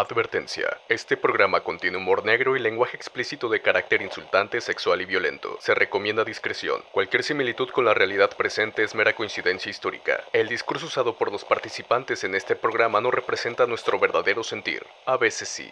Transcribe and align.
Advertencia. 0.00 0.66
Este 0.88 1.16
programa 1.16 1.60
contiene 1.60 1.98
humor 1.98 2.24
negro 2.24 2.56
y 2.56 2.60
lenguaje 2.60 2.96
explícito 2.96 3.48
de 3.48 3.62
carácter 3.62 4.02
insultante, 4.02 4.60
sexual 4.60 5.00
y 5.00 5.04
violento. 5.04 5.56
Se 5.60 5.72
recomienda 5.72 6.24
discreción. 6.24 6.82
Cualquier 6.90 7.22
similitud 7.22 7.68
con 7.68 7.84
la 7.84 7.94
realidad 7.94 8.30
presente 8.36 8.82
es 8.82 8.96
mera 8.96 9.14
coincidencia 9.14 9.70
histórica. 9.70 10.24
El 10.32 10.48
discurso 10.48 10.86
usado 10.86 11.16
por 11.16 11.30
los 11.30 11.44
participantes 11.44 12.24
en 12.24 12.34
este 12.34 12.56
programa 12.56 13.00
no 13.00 13.12
representa 13.12 13.66
nuestro 13.66 14.00
verdadero 14.00 14.42
sentir. 14.42 14.82
A 15.06 15.16
veces 15.16 15.48
sí. 15.48 15.70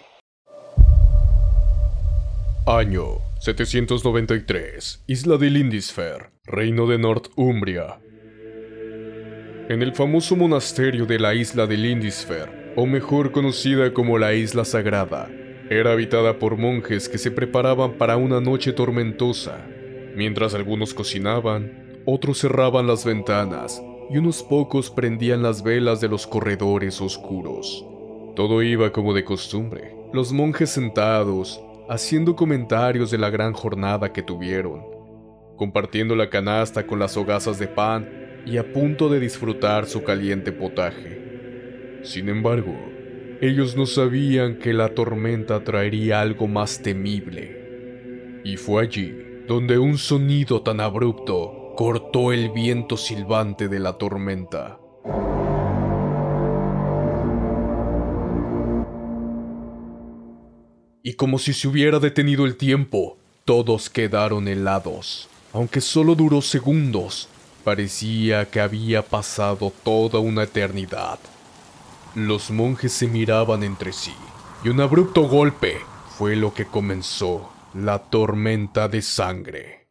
Año 2.66 3.18
793. 3.40 5.02
Isla 5.08 5.36
de 5.36 5.50
Lindisfer, 5.50 6.30
Reino 6.44 6.86
de 6.86 6.98
Northumbria. 6.98 7.98
En 9.68 9.82
el 9.82 9.92
famoso 9.96 10.36
monasterio 10.36 11.06
de 11.06 11.18
la 11.18 11.34
isla 11.34 11.66
de 11.66 11.76
Lindisfer, 11.76 12.61
o 12.76 12.86
mejor 12.86 13.32
conocida 13.32 13.92
como 13.92 14.18
la 14.18 14.34
Isla 14.34 14.64
Sagrada, 14.64 15.28
era 15.70 15.92
habitada 15.92 16.38
por 16.38 16.56
monjes 16.56 17.08
que 17.08 17.18
se 17.18 17.30
preparaban 17.30 17.92
para 17.92 18.16
una 18.16 18.40
noche 18.40 18.72
tormentosa. 18.72 19.64
Mientras 20.14 20.54
algunos 20.54 20.92
cocinaban, 20.92 22.02
otros 22.04 22.40
cerraban 22.40 22.86
las 22.86 23.04
ventanas 23.04 23.82
y 24.10 24.18
unos 24.18 24.42
pocos 24.42 24.90
prendían 24.90 25.42
las 25.42 25.62
velas 25.62 26.00
de 26.00 26.08
los 26.08 26.26
corredores 26.26 27.00
oscuros. 27.00 27.86
Todo 28.36 28.62
iba 28.62 28.92
como 28.92 29.14
de 29.14 29.24
costumbre. 29.24 29.94
Los 30.12 30.32
monjes 30.32 30.70
sentados, 30.70 31.62
haciendo 31.88 32.36
comentarios 32.36 33.10
de 33.10 33.18
la 33.18 33.30
gran 33.30 33.54
jornada 33.54 34.12
que 34.12 34.22
tuvieron, 34.22 34.82
compartiendo 35.56 36.16
la 36.16 36.28
canasta 36.28 36.86
con 36.86 36.98
las 36.98 37.16
hogazas 37.16 37.58
de 37.58 37.68
pan 37.68 38.42
y 38.44 38.58
a 38.58 38.72
punto 38.72 39.08
de 39.08 39.20
disfrutar 39.20 39.86
su 39.86 40.02
caliente 40.02 40.52
potaje. 40.52 41.31
Sin 42.02 42.28
embargo, 42.28 42.74
ellos 43.40 43.76
no 43.76 43.86
sabían 43.86 44.58
que 44.58 44.72
la 44.72 44.90
tormenta 44.90 45.64
traería 45.64 46.20
algo 46.20 46.46
más 46.48 46.82
temible. 46.82 48.40
Y 48.44 48.56
fue 48.56 48.82
allí 48.82 49.14
donde 49.46 49.78
un 49.78 49.98
sonido 49.98 50.62
tan 50.62 50.80
abrupto 50.80 51.74
cortó 51.76 52.32
el 52.32 52.50
viento 52.50 52.96
silbante 52.96 53.68
de 53.68 53.80
la 53.80 53.94
tormenta. 53.94 54.78
y 61.02 61.14
como 61.14 61.38
si 61.38 61.52
se 61.52 61.68
hubiera 61.68 61.98
detenido 61.98 62.46
el 62.46 62.56
tiempo, 62.56 63.16
todos 63.44 63.90
quedaron 63.90 64.46
helados. 64.48 65.28
Aunque 65.52 65.80
solo 65.80 66.14
duró 66.14 66.40
segundos, 66.40 67.28
parecía 67.64 68.48
que 68.48 68.60
había 68.60 69.02
pasado 69.02 69.72
toda 69.82 70.20
una 70.20 70.44
eternidad. 70.44 71.18
Los 72.14 72.50
monjes 72.50 72.92
se 72.92 73.08
miraban 73.08 73.62
entre 73.62 73.90
sí, 73.90 74.12
y 74.62 74.68
un 74.68 74.82
abrupto 74.82 75.22
golpe 75.22 75.78
fue 76.18 76.36
lo 76.36 76.52
que 76.52 76.66
comenzó 76.66 77.48
la 77.72 78.00
tormenta 78.00 78.86
de 78.86 79.00
sangre. 79.00 79.86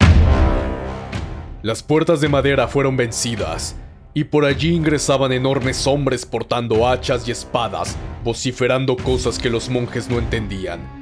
Las 1.64 1.82
puertas 1.82 2.22
de 2.22 2.30
madera 2.30 2.68
fueron 2.68 2.96
vencidas, 2.96 3.76
y 4.14 4.26
por 4.26 4.46
allí 4.46 4.76
ingresaban 4.76 5.32
enormes 5.32 5.88
hombres 5.88 6.28
portando 6.28 6.88
hachas 6.88 7.28
y 7.28 7.32
espadas, 7.32 7.98
vociferando 8.24 8.98
cosas 8.98 9.40
que 9.40 9.50
los 9.50 9.68
monjes 9.70 10.08
no 10.08 10.20
entendían. 10.20 11.01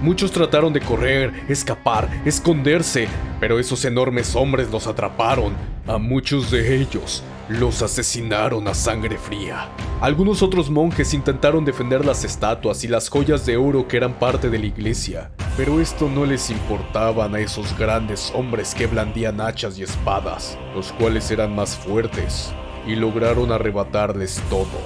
Muchos 0.00 0.30
trataron 0.30 0.72
de 0.72 0.80
correr, 0.80 1.32
escapar, 1.48 2.08
esconderse, 2.24 3.08
pero 3.40 3.58
esos 3.58 3.84
enormes 3.84 4.36
hombres 4.36 4.70
los 4.70 4.86
atraparon. 4.86 5.54
A 5.88 5.98
muchos 5.98 6.52
de 6.52 6.76
ellos 6.76 7.24
los 7.48 7.82
asesinaron 7.82 8.68
a 8.68 8.74
sangre 8.74 9.18
fría. 9.18 9.68
Algunos 10.00 10.42
otros 10.42 10.70
monjes 10.70 11.14
intentaron 11.14 11.64
defender 11.64 12.04
las 12.04 12.22
estatuas 12.22 12.84
y 12.84 12.88
las 12.88 13.08
joyas 13.08 13.44
de 13.44 13.56
oro 13.56 13.88
que 13.88 13.96
eran 13.96 14.12
parte 14.12 14.50
de 14.50 14.60
la 14.60 14.66
iglesia, 14.66 15.32
pero 15.56 15.80
esto 15.80 16.08
no 16.08 16.24
les 16.24 16.50
importaban 16.50 17.34
a 17.34 17.40
esos 17.40 17.76
grandes 17.76 18.30
hombres 18.36 18.76
que 18.76 18.86
blandían 18.86 19.40
hachas 19.40 19.78
y 19.78 19.82
espadas, 19.82 20.56
los 20.76 20.92
cuales 20.92 21.28
eran 21.32 21.56
más 21.56 21.76
fuertes, 21.76 22.52
y 22.86 22.94
lograron 22.94 23.50
arrebatarles 23.50 24.40
todo, 24.48 24.78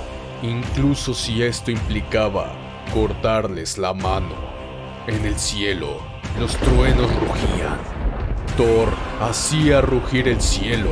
incluso 0.43 1.13
si 1.13 1.43
esto 1.43 1.71
implicaba 1.71 2.55
cortarles 2.95 3.77
la 3.77 3.93
mano. 3.93 4.52
En 5.09 5.27
el 5.27 5.37
cielo, 5.37 5.97
los 6.39 6.57
truenos 6.59 7.11
rugían. 7.17 7.77
Thor 8.57 8.89
hacía 9.21 9.81
rugir 9.81 10.29
el 10.29 10.41
cielo. 10.41 10.91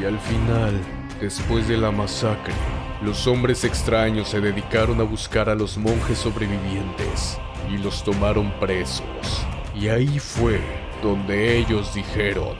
Y 0.00 0.06
al 0.06 0.18
final, 0.18 0.80
después 1.20 1.68
de 1.68 1.76
la 1.76 1.90
masacre, 1.90 2.54
los 3.02 3.26
hombres 3.26 3.64
extraños 3.64 4.28
se 4.28 4.40
dedicaron 4.40 4.98
a 5.02 5.04
buscar 5.04 5.50
a 5.50 5.54
los 5.54 5.76
monjes 5.76 6.16
sobrevivientes 6.16 7.38
y 7.70 7.76
los 7.76 8.02
tomaron 8.02 8.50
presos. 8.60 9.44
Y 9.78 9.88
ahí 9.88 10.18
fue 10.18 10.58
donde 11.02 11.58
ellos 11.58 11.92
dijeron, 11.94 12.56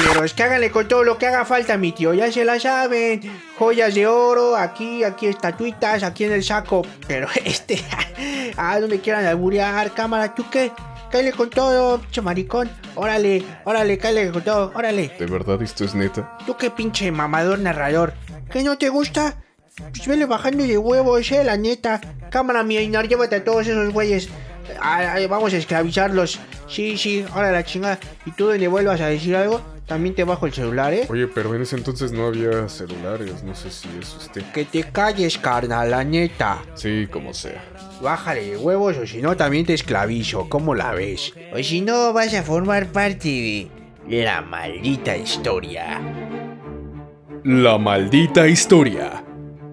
Cámara, 0.00 0.12
culeros, 0.14 0.34
que 0.34 0.42
háganle 0.42 0.70
con 0.70 0.88
todo 0.88 1.04
lo 1.04 1.18
que 1.18 1.26
haga 1.26 1.44
falta, 1.44 1.76
mi 1.76 1.92
tío. 1.92 2.14
Ya 2.14 2.32
se 2.32 2.44
la 2.44 2.58
saben. 2.58 3.20
Joyas 3.58 3.94
de 3.94 4.06
oro, 4.06 4.56
aquí, 4.56 5.04
aquí 5.04 5.26
estatuitas, 5.26 6.02
aquí 6.02 6.24
en 6.24 6.32
el 6.32 6.42
saco. 6.42 6.82
Pero 7.06 7.28
este, 7.44 7.82
ah, 8.56 8.78
no 8.80 8.88
me 8.88 9.00
quieran 9.00 9.26
alburear. 9.26 9.92
Cámara, 9.92 10.34
¿tú 10.34 10.44
qué? 10.50 10.72
Cállale 11.10 11.32
con 11.32 11.50
todo, 11.50 11.98
pinche 12.00 12.22
maricón. 12.22 12.70
Órale, 12.94 13.44
órale, 13.64 13.98
cállale 13.98 14.30
con 14.30 14.42
todo, 14.42 14.72
órale. 14.74 15.12
¿De 15.18 15.26
verdad 15.26 15.60
esto 15.60 15.84
es 15.84 15.94
neta? 15.94 16.38
¿Tú 16.46 16.56
qué 16.56 16.70
pinche 16.70 17.10
mamador 17.10 17.58
narrador? 17.58 18.14
¿Qué 18.50 18.62
no 18.62 18.78
te 18.78 18.88
gusta? 18.88 19.42
Pues 19.76 20.06
vele 20.06 20.24
bajando 20.24 20.64
de 20.64 20.78
huevos, 20.78 21.30
eh, 21.32 21.44
la 21.44 21.56
neta. 21.56 22.00
Cámara, 22.30 22.62
mi 22.62 22.76
Einar, 22.76 23.08
llévate 23.08 23.36
a 23.36 23.44
todos 23.44 23.66
esos 23.66 23.92
güeyes. 23.92 24.28
Ah, 24.80 25.14
ah, 25.16 25.26
vamos 25.28 25.52
a 25.52 25.56
esclavizarlos. 25.56 26.38
Sí, 26.68 26.96
sí, 26.96 27.24
ahora 27.32 27.50
la 27.50 27.64
chingada. 27.64 27.98
Y 28.24 28.30
tú 28.30 28.46
donde 28.46 28.68
vuelvas 28.68 29.00
a 29.00 29.06
decir 29.06 29.34
algo, 29.34 29.60
también 29.90 30.14
te 30.14 30.22
bajo 30.22 30.46
el 30.46 30.52
celular, 30.52 30.94
¿eh? 30.94 31.04
Oye, 31.08 31.26
pero 31.26 31.52
en 31.52 31.62
ese 31.62 31.74
entonces 31.74 32.12
no 32.12 32.28
había 32.28 32.68
celulares, 32.68 33.42
no 33.42 33.56
sé 33.56 33.72
si 33.72 33.88
es 34.00 34.14
usted. 34.14 34.40
Que 34.52 34.64
te 34.64 34.84
calles, 34.84 35.36
carnal, 35.36 35.90
la 35.90 36.04
neta. 36.04 36.62
Sí, 36.74 37.08
como 37.10 37.34
sea. 37.34 37.60
Bájale 38.00 38.50
de 38.52 38.56
huevos 38.56 38.96
o 38.98 39.04
si 39.04 39.20
no 39.20 39.36
también 39.36 39.66
te 39.66 39.74
esclavizo, 39.74 40.48
¿cómo 40.48 40.76
la 40.76 40.92
ves? 40.92 41.34
O 41.52 41.60
si 41.60 41.80
no 41.80 42.12
vas 42.12 42.32
a 42.34 42.44
formar 42.44 42.86
parte 42.86 43.68
de 44.06 44.24
la 44.24 44.42
maldita 44.42 45.16
historia. 45.16 46.00
La 47.42 47.76
maldita 47.76 48.46
historia. 48.46 49.24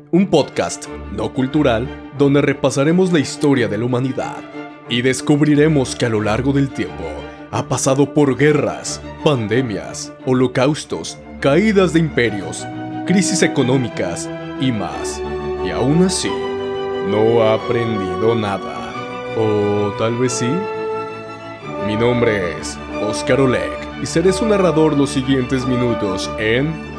Un 0.09 0.31
podcast 0.31 0.87
no 1.11 1.31
cultural 1.31 1.87
donde 2.17 2.41
repasaremos 2.41 3.13
la 3.13 3.19
historia 3.19 3.67
de 3.67 3.77
la 3.77 3.85
humanidad 3.85 4.37
y 4.89 5.03
descubriremos 5.03 5.95
que 5.95 6.07
a 6.07 6.09
lo 6.09 6.21
largo 6.21 6.53
del 6.53 6.69
tiempo 6.69 7.03
ha 7.51 7.67
pasado 7.67 8.13
por 8.13 8.35
guerras, 8.35 8.99
pandemias, 9.23 10.13
holocaustos, 10.25 11.17
caídas 11.39 11.93
de 11.93 11.99
imperios, 11.99 12.65
crisis 13.05 13.41
económicas 13.43 14.29
y 14.59 14.71
más. 14.71 15.21
Y 15.65 15.69
aún 15.69 16.03
así, 16.03 16.31
no 17.09 17.41
ha 17.41 17.55
aprendido 17.55 18.35
nada. 18.35 18.93
O 19.37 19.91
tal 19.97 20.17
vez 20.17 20.33
sí. 20.33 20.49
Mi 21.85 21.95
nombre 21.95 22.57
es 22.59 22.77
Oscar 23.01 23.41
Oleg 23.41 23.71
y 24.01 24.05
seré 24.05 24.33
su 24.33 24.45
narrador 24.45 24.97
los 24.97 25.09
siguientes 25.09 25.65
minutos 25.65 26.29
en... 26.37 26.97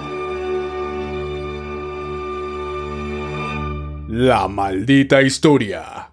La 4.09 4.49
maldita 4.49 5.21
historia. 5.21 6.11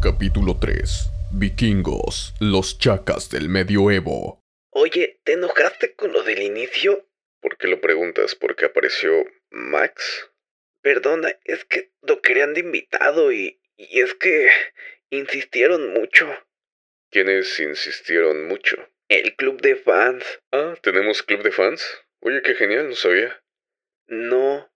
Capítulo 0.00 0.56
3. 0.56 1.17
Vikingos, 1.30 2.34
los 2.40 2.78
chacas 2.78 3.28
del 3.30 3.50
medioevo. 3.50 4.42
Oye, 4.70 5.20
¿te 5.24 5.34
enojaste 5.34 5.94
con 5.94 6.12
lo 6.12 6.22
del 6.22 6.42
inicio? 6.42 7.06
¿Por 7.40 7.58
qué 7.58 7.68
lo 7.68 7.80
preguntas? 7.82 8.34
¿Porque 8.34 8.64
apareció 8.64 9.26
Max? 9.50 10.30
Perdona, 10.80 11.38
es 11.44 11.66
que 11.66 11.92
lo 12.00 12.22
querían 12.22 12.54
de 12.54 12.60
invitado 12.60 13.30
y, 13.30 13.60
y 13.76 14.00
es 14.00 14.14
que 14.14 14.48
insistieron 15.10 15.92
mucho. 15.92 16.28
¿Quiénes 17.10 17.60
insistieron 17.60 18.48
mucho? 18.48 18.88
El 19.08 19.36
club 19.36 19.60
de 19.60 19.76
fans. 19.76 20.24
Ah, 20.50 20.76
¿tenemos 20.82 21.22
club 21.22 21.42
de 21.42 21.52
fans? 21.52 21.84
Oye, 22.20 22.40
qué 22.42 22.54
genial, 22.54 22.88
no 22.88 22.94
sabía. 22.94 23.42
No, 24.06 24.72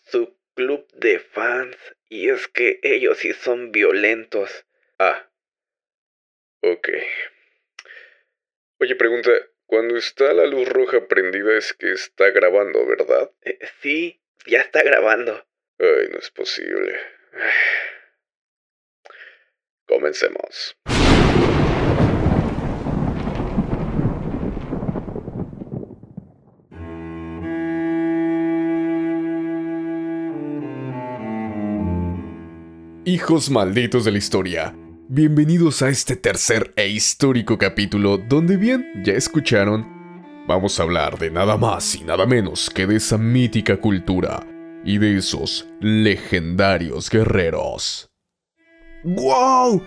su 0.00 0.34
club 0.54 0.86
de 0.94 1.18
fans. 1.18 1.76
Y 2.08 2.30
es 2.30 2.48
que 2.48 2.80
ellos 2.82 3.18
sí 3.18 3.34
son 3.34 3.70
violentos. 3.70 4.66
Ah. 4.98 5.29
Ok. 6.62 6.88
Oye, 8.80 8.94
pregunta, 8.96 9.30
cuando 9.66 9.96
está 9.96 10.32
la 10.34 10.46
luz 10.46 10.68
roja 10.68 11.06
prendida 11.06 11.56
es 11.56 11.72
que 11.72 11.92
está 11.92 12.30
grabando, 12.30 12.86
¿verdad? 12.86 13.30
Eh, 13.42 13.58
sí, 13.80 14.20
ya 14.46 14.60
está 14.60 14.82
grabando. 14.82 15.46
Ay, 15.78 16.08
no 16.12 16.18
es 16.18 16.30
posible. 16.30 16.98
Comencemos. 19.86 20.76
Hijos 33.06 33.50
malditos 33.50 34.04
de 34.04 34.12
la 34.12 34.18
historia 34.18 34.74
bienvenidos 35.12 35.82
a 35.82 35.88
este 35.88 36.14
tercer 36.14 36.72
e 36.76 36.86
histórico 36.88 37.58
capítulo 37.58 38.16
donde 38.16 38.56
bien, 38.56 38.86
ya 39.04 39.14
escucharon, 39.14 39.84
vamos 40.46 40.78
a 40.78 40.84
hablar 40.84 41.18
de 41.18 41.32
nada 41.32 41.56
más 41.56 41.96
y 41.96 42.04
nada 42.04 42.26
menos 42.26 42.70
que 42.70 42.86
de 42.86 42.94
esa 42.94 43.18
mítica 43.18 43.78
cultura 43.78 44.46
y 44.84 44.98
de 44.98 45.16
esos 45.16 45.66
legendarios 45.80 47.10
guerreros. 47.10 48.08
¡Wow! 49.02 49.82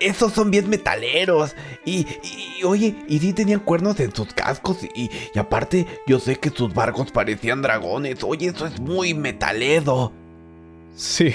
Esos 0.00 0.32
son 0.32 0.50
bien 0.50 0.70
metaleros. 0.70 1.54
Y, 1.84 2.06
y, 2.22 2.64
oye, 2.64 2.94
y 3.08 3.18
sí 3.18 3.34
tenían 3.34 3.60
cuernos 3.60 4.00
en 4.00 4.14
sus 4.14 4.32
cascos. 4.32 4.78
Y, 4.94 5.10
y 5.34 5.38
aparte, 5.38 5.86
yo 6.06 6.18
sé 6.18 6.36
que 6.36 6.48
sus 6.48 6.72
barcos 6.72 7.12
parecían 7.12 7.60
dragones. 7.60 8.24
Oye, 8.24 8.48
eso 8.48 8.66
es 8.66 8.80
muy 8.80 9.12
metalero. 9.12 10.14
Sí, 10.94 11.34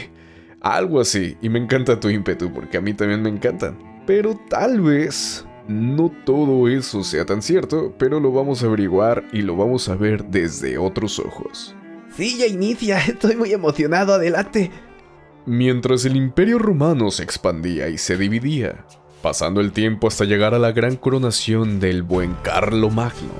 algo 0.61 0.99
así, 0.99 1.37
y 1.41 1.49
me 1.49 1.59
encanta 1.59 1.99
tu 1.99 2.09
ímpetu 2.09 2.53
porque 2.53 2.77
a 2.77 2.81
mí 2.81 2.93
también 2.93 3.21
me 3.21 3.29
encantan. 3.29 3.77
Pero 4.05 4.39
tal 4.49 4.81
vez 4.81 5.45
no 5.67 6.11
todo 6.25 6.67
eso 6.67 7.03
sea 7.03 7.25
tan 7.25 7.41
cierto, 7.41 7.93
pero 7.97 8.19
lo 8.19 8.31
vamos 8.31 8.63
a 8.63 8.67
averiguar 8.67 9.23
y 9.31 9.41
lo 9.41 9.55
vamos 9.55 9.89
a 9.89 9.95
ver 9.95 10.25
desde 10.25 10.77
otros 10.77 11.19
ojos. 11.19 11.75
Sí, 12.15 12.37
ya 12.37 12.47
inicia, 12.47 12.99
estoy 13.07 13.35
muy 13.35 13.51
emocionado, 13.53 14.13
adelante. 14.13 14.71
Mientras 15.45 16.05
el 16.05 16.15
imperio 16.15 16.59
romano 16.59 17.09
se 17.09 17.23
expandía 17.23 17.89
y 17.89 17.97
se 17.97 18.17
dividía, 18.17 18.85
pasando 19.21 19.59
el 19.61 19.71
tiempo 19.71 20.07
hasta 20.07 20.25
llegar 20.25 20.53
a 20.53 20.59
la 20.59 20.71
gran 20.71 20.95
coronación 20.95 21.79
del 21.79 22.03
buen 22.03 22.35
Carlo 22.43 22.91
Magno, 22.91 23.33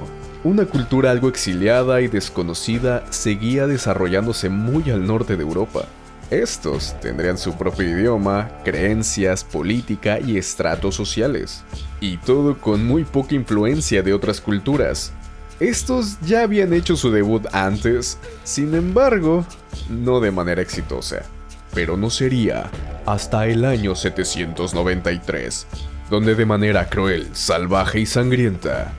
una 0.43 0.65
cultura 0.65 1.11
algo 1.11 1.29
exiliada 1.29 2.01
y 2.01 2.07
desconocida 2.07 3.05
seguía 3.11 3.67
desarrollándose 3.67 4.49
muy 4.49 4.89
al 4.89 5.05
norte 5.05 5.37
de 5.37 5.43
Europa. 5.43 5.85
Estos 6.31 6.97
tendrían 7.01 7.37
su 7.37 7.57
propio 7.57 7.89
idioma, 7.89 8.49
creencias, 8.63 9.43
política 9.43 10.17
y 10.17 10.37
estratos 10.37 10.95
sociales, 10.95 11.65
y 11.99 12.15
todo 12.15 12.57
con 12.57 12.85
muy 12.85 13.03
poca 13.03 13.35
influencia 13.35 14.01
de 14.01 14.13
otras 14.13 14.39
culturas. 14.39 15.11
Estos 15.59 16.17
ya 16.21 16.43
habían 16.43 16.71
hecho 16.71 16.95
su 16.95 17.11
debut 17.11 17.45
antes, 17.51 18.17
sin 18.45 18.73
embargo, 18.75 19.45
no 19.89 20.21
de 20.21 20.31
manera 20.31 20.61
exitosa, 20.61 21.23
pero 21.73 21.97
no 21.97 22.09
sería 22.09 22.71
hasta 23.05 23.45
el 23.47 23.65
año 23.65 23.93
793, 23.93 25.67
donde 26.09 26.35
de 26.35 26.45
manera 26.45 26.87
cruel, 26.87 27.27
salvaje 27.33 27.99
y 27.99 28.05
sangrienta, 28.05 28.93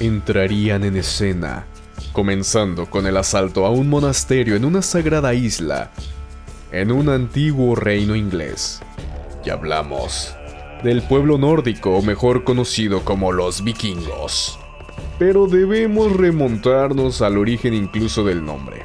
entrarían 0.00 0.84
en 0.84 0.96
escena, 0.96 1.66
comenzando 2.14 2.86
con 2.86 3.06
el 3.06 3.18
asalto 3.18 3.66
a 3.66 3.70
un 3.70 3.90
monasterio 3.90 4.56
en 4.56 4.64
una 4.64 4.80
sagrada 4.80 5.34
isla 5.34 5.90
en 6.72 6.92
un 6.92 7.08
antiguo 7.08 7.74
reino 7.74 8.16
inglés. 8.16 8.80
Y 9.44 9.50
hablamos 9.50 10.34
del 10.82 11.02
pueblo 11.02 11.38
nórdico, 11.38 12.00
mejor 12.02 12.44
conocido 12.44 13.04
como 13.04 13.32
los 13.32 13.64
vikingos. 13.64 14.58
Pero 15.18 15.46
debemos 15.46 16.12
remontarnos 16.12 17.22
al 17.22 17.38
origen 17.38 17.74
incluso 17.74 18.24
del 18.24 18.44
nombre. 18.44 18.84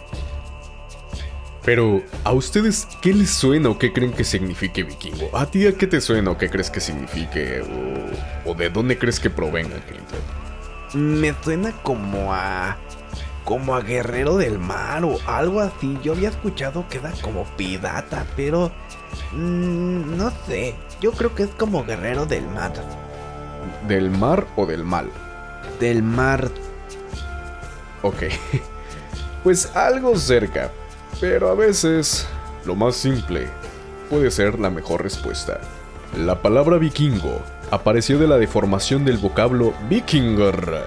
Pero, 1.63 2.01
¿a 2.23 2.31
ustedes 2.31 2.87
qué 3.01 3.13
les 3.13 3.29
suena 3.29 3.69
o 3.69 3.77
qué 3.77 3.93
creen 3.93 4.13
que 4.13 4.23
signifique 4.23 4.83
vikingo? 4.83 5.29
¿A 5.33 5.45
ti 5.45 5.67
a 5.67 5.73
qué 5.73 5.85
te 5.85 6.01
suena 6.01 6.31
o 6.31 6.37
qué 6.37 6.49
crees 6.49 6.71
que 6.71 6.79
signifique? 6.79 7.61
¿O, 8.45 8.55
de 8.55 8.69
dónde 8.71 8.97
crees 8.97 9.19
que 9.19 9.29
provenga? 9.29 9.75
Me 10.93 11.35
suena 11.43 11.71
como 11.83 12.33
a 12.33 12.77
como 13.45 13.75
a 13.75 13.81
guerrero 13.81 14.37
del 14.37 14.59
mar 14.59 15.03
o 15.03 15.17
algo 15.25 15.61
así. 15.61 15.97
Yo 16.03 16.13
había 16.13 16.29
escuchado 16.29 16.85
que 16.89 16.97
era 16.97 17.11
como 17.21 17.45
pirata, 17.57 18.25
pero 18.35 18.71
mmm, 19.33 20.17
no 20.17 20.31
sé. 20.45 20.75
Yo 21.01 21.11
creo 21.11 21.33
que 21.35 21.43
es 21.43 21.49
como 21.49 21.83
guerrero 21.83 22.25
del 22.25 22.47
mar. 22.47 22.73
¿Del 23.87 24.09
mar 24.09 24.47
o 24.55 24.65
del 24.65 24.83
mal? 24.83 25.09
Del 25.79 26.03
mar. 26.03 26.49
Ok. 28.01 28.23
Pues 29.43 29.75
algo 29.75 30.15
cerca. 30.17 30.69
Pero 31.19 31.49
a 31.49 31.55
veces 31.55 32.27
lo 32.63 32.75
más 32.75 32.95
simple 32.95 33.47
puede 34.07 34.29
ser 34.29 34.59
la 34.59 34.69
mejor 34.69 35.01
respuesta. 35.01 35.59
La 36.15 36.43
palabra 36.43 36.77
vikingo 36.77 37.41
apareció 37.71 38.19
de 38.19 38.27
la 38.27 38.37
deformación 38.37 39.03
del 39.03 39.17
vocablo 39.17 39.73
vikinger. 39.89 40.85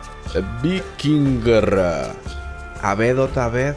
Vikinger 0.63 2.13
a 2.83 2.95
ver. 2.95 3.77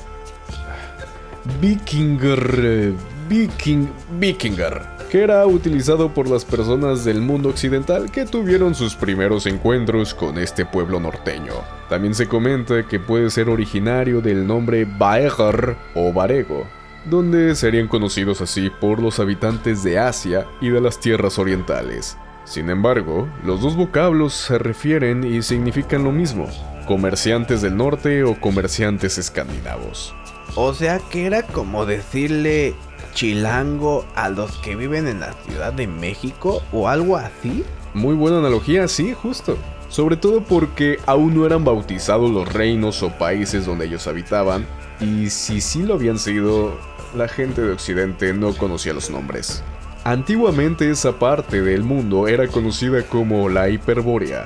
Vikinger. 1.61 2.93
Viking. 3.29 3.87
Vikinger. 4.19 4.97
Que 5.09 5.23
era 5.23 5.45
utilizado 5.45 6.13
por 6.13 6.29
las 6.29 6.43
personas 6.43 7.05
del 7.05 7.21
mundo 7.21 7.49
occidental 7.49 8.11
que 8.11 8.25
tuvieron 8.25 8.75
sus 8.75 8.95
primeros 8.95 9.45
encuentros 9.45 10.13
con 10.13 10.37
este 10.37 10.65
pueblo 10.65 10.99
norteño. 10.99 11.53
También 11.89 12.13
se 12.13 12.27
comenta 12.27 12.85
que 12.87 12.99
puede 12.99 13.29
ser 13.29 13.49
originario 13.49 14.19
del 14.19 14.45
nombre 14.45 14.85
Baegar 14.85 15.77
o 15.95 16.11
Varego, 16.11 16.67
donde 17.05 17.55
serían 17.55 17.87
conocidos 17.87 18.41
así 18.41 18.69
por 18.69 19.01
los 19.01 19.21
habitantes 19.21 19.81
de 19.83 19.97
Asia 19.97 20.45
y 20.59 20.69
de 20.69 20.81
las 20.81 20.99
tierras 20.99 21.39
orientales. 21.39 22.17
Sin 22.43 22.69
embargo, 22.69 23.29
los 23.45 23.61
dos 23.61 23.77
vocablos 23.77 24.33
se 24.33 24.57
refieren 24.57 25.23
y 25.23 25.41
significan 25.41 26.03
lo 26.03 26.11
mismo, 26.11 26.47
comerciantes 26.87 27.61
del 27.61 27.77
norte 27.77 28.23
o 28.23 28.39
comerciantes 28.39 29.19
escandinavos. 29.19 30.15
O 30.55 30.73
sea 30.73 30.97
que 30.97 31.27
era 31.27 31.43
como 31.43 31.85
decirle 31.85 32.73
chilango 33.13 34.05
a 34.15 34.29
los 34.29 34.57
que 34.57 34.75
viven 34.75 35.07
en 35.07 35.19
la 35.19 35.33
Ciudad 35.47 35.73
de 35.73 35.85
México 35.85 36.63
o 36.71 36.87
algo 36.87 37.17
así. 37.17 37.63
Muy 37.93 38.15
buena 38.15 38.39
analogía, 38.39 38.87
sí, 38.87 39.13
justo. 39.13 39.57
Sobre 39.89 40.17
todo 40.17 40.41
porque 40.41 40.99
aún 41.05 41.35
no 41.35 41.45
eran 41.45 41.63
bautizados 41.63 42.29
los 42.31 42.51
reinos 42.51 43.03
o 43.03 43.09
países 43.09 43.65
donde 43.65 43.85
ellos 43.85 44.07
habitaban, 44.07 44.65
y 44.99 45.29
si 45.29 45.61
sí 45.61 45.83
lo 45.83 45.93
habían 45.93 46.19
sido, 46.19 46.77
la 47.15 47.27
gente 47.27 47.61
de 47.61 47.71
Occidente 47.71 48.33
no 48.33 48.53
conocía 48.53 48.93
los 48.93 49.09
nombres. 49.09 49.63
Antiguamente 50.03 50.89
esa 50.89 51.19
parte 51.19 51.61
del 51.61 51.83
mundo 51.83 52.27
era 52.27 52.47
conocida 52.47 53.03
como 53.03 53.49
la 53.49 53.69
Hiperbórea, 53.69 54.45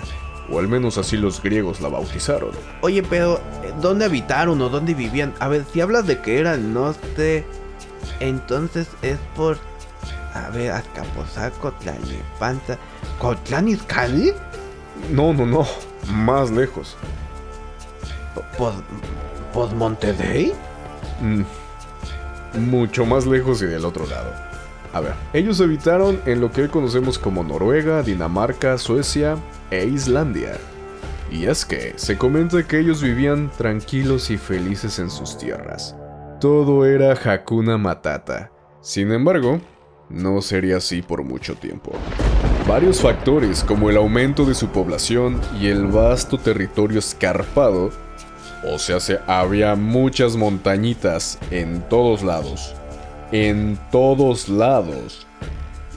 o 0.52 0.60
al 0.60 0.68
menos 0.68 0.98
así 0.98 1.18
los 1.18 1.42
griegos 1.42 1.82
la 1.82 1.90
bautizaron. 1.90 2.52
Oye, 2.82 3.04
pero 3.04 3.40
¿dónde 3.82 4.06
habitaron 4.06 4.62
o 4.62 4.70
dónde 4.70 4.94
vivían? 4.94 5.34
A 5.40 5.48
ver, 5.48 5.66
si 5.72 5.82
hablas 5.82 6.08
de 6.08 6.22
que 6.22 6.40
era 6.40 6.54
el 6.54 6.74
norte, 6.74 7.46
entonces 8.20 8.88
es 9.02 9.18
por... 9.36 9.58
A 10.34 10.50
ver, 10.50 10.72
Azcapotzalco, 10.72 11.72
Tlalnepantla... 11.74 12.78
¿Cotlán 13.20 13.68
Izcalli? 13.68 14.34
No, 15.12 15.34
no, 15.34 15.46
no, 15.46 15.68
más 16.08 16.50
lejos. 16.50 16.98
¿Pues, 18.58 18.74
pues 19.54 19.74
Monterrey? 19.74 20.54
Mm, 21.22 21.44
mucho 22.70 23.06
más 23.06 23.26
lejos 23.26 23.62
y 23.62 23.66
del 23.66 23.86
otro 23.86 24.08
lado. 24.08 24.51
A 24.94 25.00
ver, 25.00 25.14
ellos 25.34 25.62
habitaron 25.62 26.20
en 26.26 26.42
lo 26.42 26.52
que 26.52 26.64
hoy 26.64 26.68
conocemos 26.68 27.18
como 27.18 27.44
Noruega, 27.44 28.04
Dinamarca, 28.04 28.78
Suecia 28.78 29.38
e 29.70 29.86
Islandia. 29.86 30.58
Y 31.32 31.46
es 31.46 31.66
que 31.66 31.94
se 31.96 32.18
comenta 32.18 32.68
que 32.68 32.80
ellos 32.80 33.02
vivían 33.02 33.50
tranquilos 33.58 34.30
y 34.32 34.38
felices 34.38 35.00
en 35.00 35.10
sus 35.10 35.38
tierras. 35.38 35.96
Todo 36.42 36.86
era 36.86 37.14
Hakuna 37.14 37.78
Matata. 37.78 38.52
Sin 38.82 39.14
embargo, 39.14 39.62
no 40.10 40.42
sería 40.42 40.78
así 40.78 41.02
por 41.02 41.24
mucho 41.24 41.56
tiempo. 41.56 41.94
Varios 42.68 43.00
factores 43.00 43.64
como 43.64 43.90
el 43.90 43.98
aumento 43.98 44.46
de 44.46 44.56
su 44.56 44.68
población 44.68 45.40
y 45.60 45.68
el 45.68 45.88
vasto 45.88 46.38
territorio 46.38 47.00
escarpado, 47.00 47.92
o 48.70 48.78
sea, 48.78 49.00
se, 49.00 49.20
había 49.26 49.76
muchas 49.76 50.36
montañitas 50.36 51.40
en 51.50 51.82
todos 51.90 52.24
lados, 52.24 52.76
en 53.32 53.78
todos 53.92 54.50
lados. 54.50 55.26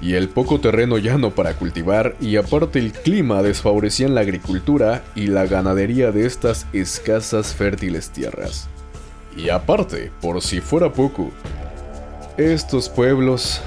Y 0.00 0.14
el 0.14 0.28
poco 0.28 0.60
terreno 0.60 0.98
llano 0.98 1.30
para 1.30 1.54
cultivar 1.54 2.14
y 2.20 2.36
aparte 2.36 2.78
el 2.78 2.92
clima 2.92 3.42
desfavorecían 3.42 4.14
la 4.14 4.20
agricultura 4.20 5.02
y 5.14 5.28
la 5.28 5.46
ganadería 5.46 6.12
de 6.12 6.26
estas 6.26 6.66
escasas 6.72 7.54
fértiles 7.54 8.10
tierras. 8.10 8.68
Y 9.36 9.48
aparte, 9.48 10.12
por 10.20 10.42
si 10.42 10.60
fuera 10.60 10.92
poco, 10.92 11.30
estos 12.36 12.88
pueblos 12.88 13.60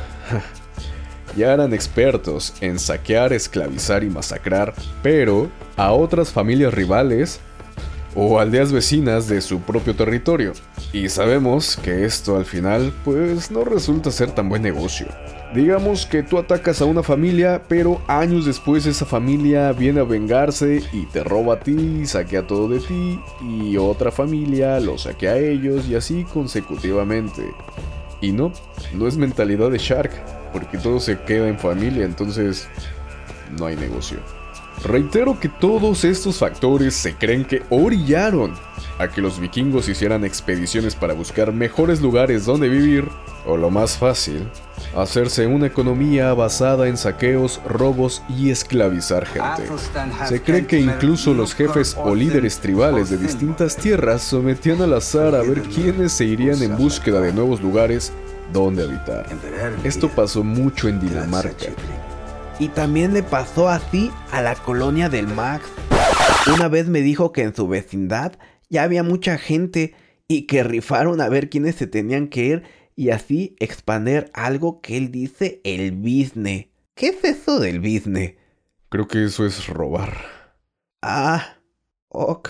ya 1.36 1.54
eran 1.54 1.74
expertos 1.74 2.54
en 2.62 2.80
saquear, 2.80 3.34
esclavizar 3.34 4.04
y 4.04 4.10
masacrar, 4.10 4.74
pero 5.02 5.50
a 5.76 5.92
otras 5.92 6.32
familias 6.32 6.74
rivales 6.74 7.40
o 8.20 8.40
aldeas 8.40 8.72
vecinas 8.72 9.28
de 9.28 9.42
su 9.42 9.62
propio 9.62 9.96
territorio. 9.96 10.54
Y 10.92 11.08
sabemos 11.08 11.78
que 11.78 12.04
esto 12.04 12.36
al 12.36 12.46
final 12.46 12.92
pues 13.06 13.52
no 13.52 13.64
resulta 13.64 14.10
ser 14.10 14.32
tan 14.32 14.50
buen 14.50 14.64
negocio. 14.64 15.06
Digamos 15.54 16.08
que 16.08 16.24
tú 16.24 16.40
atacas 16.40 16.82
a 16.82 16.86
una 16.86 17.04
familia, 17.04 17.62
pero 17.70 18.02
años 18.08 18.46
después 18.46 18.88
esa 18.88 19.06
familia 19.06 19.72
viene 19.72 20.00
a 20.00 20.04
vengarse 20.04 20.82
y 20.92 21.06
te 21.06 21.24
roba 21.24 21.54
a 21.54 21.60
ti, 21.60 22.06
saquea 22.08 22.46
todo 22.48 22.68
de 22.68 22.80
ti, 22.80 23.20
y 23.42 23.78
otra 23.78 24.12
familia 24.12 24.80
lo 24.80 24.98
saquea 24.98 25.34
a 25.34 25.38
ellos 25.38 25.88
y 25.88 25.96
así 25.96 26.26
consecutivamente. 26.26 27.54
Y 28.20 28.32
no, 28.32 28.52
no 28.94 29.08
es 29.08 29.16
mentalidad 29.16 29.70
de 29.70 29.78
Shark, 29.78 30.12
porque 30.52 30.80
todo 30.80 31.00
se 31.00 31.20
queda 31.20 31.48
en 31.48 31.60
familia, 31.60 32.04
entonces 32.04 32.68
no 33.58 33.68
hay 33.68 33.76
negocio. 33.76 34.18
Reitero 34.84 35.40
que 35.40 35.50
todos 35.50 36.04
estos 36.04 36.38
factores 36.38 36.94
se 36.94 37.16
creen 37.16 37.46
que 37.46 37.64
orillaron 37.70 38.54
a 39.00 39.08
que 39.08 39.22
los 39.22 39.40
vikingos 39.40 39.90
hicieran 39.90 40.24
expediciones 40.24 40.96
para 40.96 41.14
buscar 41.14 41.52
mejores 41.52 42.02
lugares 42.02 42.46
donde 42.46 42.70
vivir, 42.70 43.08
o 43.46 43.58
lo 43.58 43.70
más 43.70 43.98
fácil, 43.98 44.48
hacerse 44.96 45.48
una 45.48 45.68
economía 45.68 46.34
basada 46.34 46.88
en 46.88 46.98
saqueos, 46.98 47.62
robos 47.68 48.24
y 48.30 48.50
esclavizar 48.50 49.26
gente. 49.26 49.64
Se 50.28 50.42
cree 50.42 50.66
que 50.66 50.80
incluso 50.80 51.34
los 51.34 51.54
jefes 51.54 51.96
o 51.98 52.16
líderes 52.16 52.60
tribales 52.60 53.10
de 53.10 53.18
distintas 53.18 53.76
tierras 53.76 54.22
sometían 54.22 54.82
al 54.82 54.94
azar 54.94 55.36
a 55.36 55.42
ver 55.42 55.62
quiénes 55.64 56.12
se 56.12 56.26
irían 56.26 56.62
en 56.62 56.78
búsqueda 56.78 57.22
de 57.22 57.34
nuevos 57.34 57.62
lugares 57.62 58.12
donde 58.54 58.84
habitar. 58.84 59.26
Esto 59.84 60.10
pasó 60.10 60.44
mucho 60.44 60.88
en 60.88 61.00
Dinamarca. 61.00 61.68
Y 62.60 62.70
también 62.70 63.14
le 63.14 63.22
pasó 63.22 63.70
así 63.70 64.12
a 64.32 64.42
la 64.42 64.56
colonia 64.56 65.10
del 65.10 65.28
Max. 65.28 65.66
Una 66.54 66.68
vez 66.68 66.88
me 66.88 67.02
dijo 67.02 67.32
que 67.32 67.44
en 67.44 67.56
su 67.56 67.68
vecindad 67.68 68.34
ya 68.70 68.84
había 68.84 69.04
mucha 69.04 69.38
gente 69.38 69.94
y 70.28 70.48
que 70.48 70.64
rifaron 70.64 71.22
a 71.22 71.30
ver 71.30 71.50
quiénes 71.50 71.76
se 71.76 71.88
tenían 71.88 72.28
que 72.28 72.46
ir 72.46 72.64
y 72.96 73.12
así 73.12 73.56
expander 73.60 74.32
algo 74.34 74.82
que 74.82 74.98
él 74.98 75.12
dice 75.12 75.62
el 75.64 75.92
business. 75.92 76.68
¿Qué 76.96 77.10
es 77.10 77.24
eso 77.24 77.60
del 77.60 77.80
business? 77.80 78.34
Creo 78.90 79.08
que 79.08 79.24
eso 79.24 79.46
es 79.46 79.68
robar. 79.68 80.18
Ah, 81.04 81.60
ok. 82.10 82.50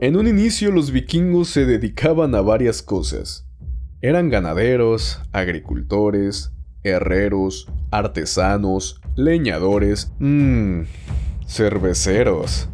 En 0.00 0.16
un 0.16 0.26
inicio 0.26 0.72
los 0.72 0.90
vikingos 0.90 1.48
se 1.48 1.66
dedicaban 1.66 2.34
a 2.34 2.40
varias 2.40 2.82
cosas. 2.82 3.46
Eran 4.04 4.30
ganaderos, 4.30 5.20
agricultores, 5.30 6.50
herreros, 6.82 7.68
artesanos, 7.92 9.00
leñadores, 9.14 10.10
mmm, 10.18 10.80
cerveceros 11.46 12.68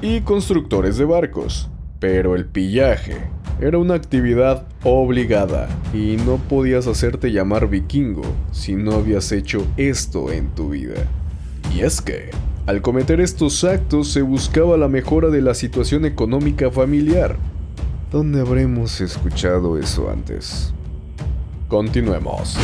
y 0.00 0.20
constructores 0.20 0.96
de 0.96 1.06
barcos. 1.06 1.68
Pero 1.98 2.36
el 2.36 2.46
pillaje 2.46 3.16
era 3.60 3.78
una 3.78 3.94
actividad 3.94 4.64
obligada 4.84 5.68
y 5.92 6.16
no 6.24 6.36
podías 6.36 6.86
hacerte 6.86 7.32
llamar 7.32 7.68
vikingo 7.68 8.22
si 8.52 8.76
no 8.76 8.92
habías 8.92 9.32
hecho 9.32 9.66
esto 9.76 10.30
en 10.30 10.54
tu 10.54 10.68
vida. 10.68 11.04
Y 11.74 11.80
es 11.80 12.00
que, 12.00 12.30
al 12.66 12.80
cometer 12.80 13.20
estos 13.20 13.64
actos 13.64 14.12
se 14.12 14.22
buscaba 14.22 14.76
la 14.76 14.86
mejora 14.86 15.30
de 15.30 15.42
la 15.42 15.54
situación 15.54 16.04
económica 16.04 16.70
familiar. 16.70 17.34
¿Dónde 18.10 18.40
habremos 18.40 19.02
escuchado 19.02 19.78
eso 19.78 20.08
antes? 20.10 20.72
Continuemos. 21.68 22.56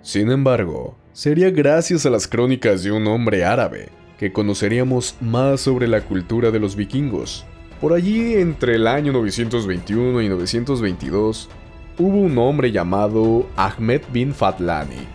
Sin 0.00 0.30
embargo, 0.30 0.96
sería 1.12 1.50
gracias 1.50 2.06
a 2.06 2.10
las 2.10 2.26
crónicas 2.26 2.82
de 2.82 2.90
un 2.90 3.06
hombre 3.06 3.44
árabe 3.44 3.90
que 4.18 4.32
conoceríamos 4.32 5.14
más 5.20 5.60
sobre 5.60 5.86
la 5.86 6.00
cultura 6.00 6.50
de 6.50 6.58
los 6.58 6.74
vikingos. 6.74 7.44
Por 7.78 7.92
allí, 7.92 8.32
entre 8.36 8.76
el 8.76 8.86
año 8.86 9.12
921 9.12 10.22
y 10.22 10.28
922, 10.30 11.50
hubo 11.98 12.16
un 12.16 12.38
hombre 12.38 12.72
llamado 12.72 13.46
Ahmed 13.56 14.00
bin 14.10 14.32
Fatlani, 14.32 15.06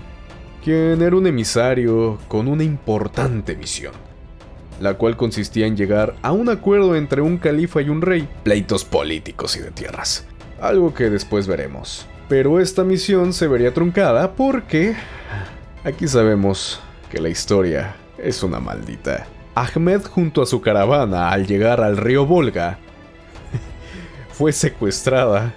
quien 0.64 1.02
era 1.02 1.16
un 1.16 1.26
emisario 1.26 2.20
con 2.28 2.48
una 2.48 2.64
importante 2.64 3.56
misión, 3.56 3.94
la 4.80 4.96
cual 4.96 5.18
consistía 5.18 5.68
en 5.68 5.78
llegar 5.78 6.16
a 6.22 6.32
un 6.32 6.50
acuerdo 6.50 6.96
entre 6.96 7.22
un 7.22 7.38
califa 7.38 7.82
y 7.82 7.90
un 7.90 8.02
rey, 8.02 8.28
pleitos 8.44 8.86
políticos 8.86 9.56
y 9.56 9.60
de 9.60 9.72
tierras, 9.72 10.26
algo 10.62 10.94
que 10.94 11.10
después 11.10 11.48
veremos. 11.48 12.08
Pero 12.30 12.60
esta 12.60 12.84
misión 12.84 13.34
se 13.34 13.48
vería 13.48 13.74
truncada 13.74 14.34
porque 14.34 14.96
aquí 15.84 16.08
sabemos 16.08 16.82
que 17.12 17.20
la 17.20 17.30
historia 17.30 17.96
es 18.18 18.44
una 18.44 18.60
maldita. 18.60 19.28
Ahmed 19.56 20.02
junto 20.04 20.42
a 20.42 20.46
su 20.46 20.62
caravana 20.62 21.30
al 21.30 21.46
llegar 21.46 21.82
al 21.82 21.98
río 21.98 22.26
Volga 22.26 22.80
fue 24.32 24.52
secuestrada 24.52 25.54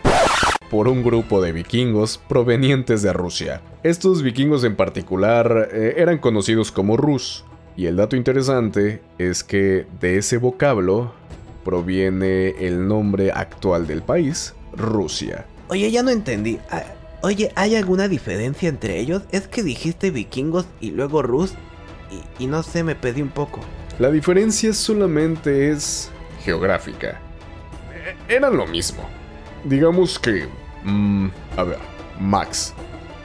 por 0.70 0.88
un 0.88 1.02
grupo 1.02 1.40
de 1.40 1.52
vikingos 1.52 2.18
provenientes 2.28 3.02
de 3.02 3.12
Rusia. 3.12 3.62
Estos 3.82 4.22
vikingos 4.22 4.64
en 4.64 4.76
particular 4.76 5.68
eh, 5.72 5.94
eran 5.96 6.18
conocidos 6.18 6.72
como 6.72 6.96
Rus, 6.96 7.44
y 7.76 7.86
el 7.86 7.96
dato 7.96 8.16
interesante 8.16 9.02
es 9.18 9.44
que 9.44 9.86
de 10.00 10.18
ese 10.18 10.38
vocablo 10.38 11.12
proviene 11.64 12.50
el 12.66 12.86
nombre 12.86 13.32
actual 13.32 13.86
del 13.86 14.02
país, 14.02 14.54
Rusia. 14.74 15.46
Oye, 15.68 15.90
ya 15.90 16.02
no 16.02 16.10
entendí. 16.10 16.58
Ah, 16.70 16.82
Oye, 17.22 17.50
¿hay 17.56 17.74
alguna 17.74 18.06
diferencia 18.08 18.68
entre 18.68 19.00
ellos? 19.00 19.22
Es 19.32 19.48
que 19.48 19.62
dijiste 19.64 20.10
vikingos 20.10 20.66
y 20.80 20.90
luego 20.92 21.22
rus 21.22 21.54
y, 22.38 22.44
y 22.44 22.46
no 22.46 22.62
sé, 22.62 22.84
me 22.84 22.94
pedí 22.94 23.20
un 23.22 23.30
poco. 23.30 23.60
La 23.98 24.10
diferencia 24.10 24.72
solamente 24.72 25.70
es 25.70 26.10
geográfica. 26.44 27.18
E- 28.28 28.34
Eran 28.36 28.56
lo 28.56 28.66
mismo. 28.66 29.08
Digamos 29.64 30.18
que... 30.18 30.46
mm, 30.84 31.28
a 31.56 31.62
ver, 31.64 31.78
Max. 32.20 32.74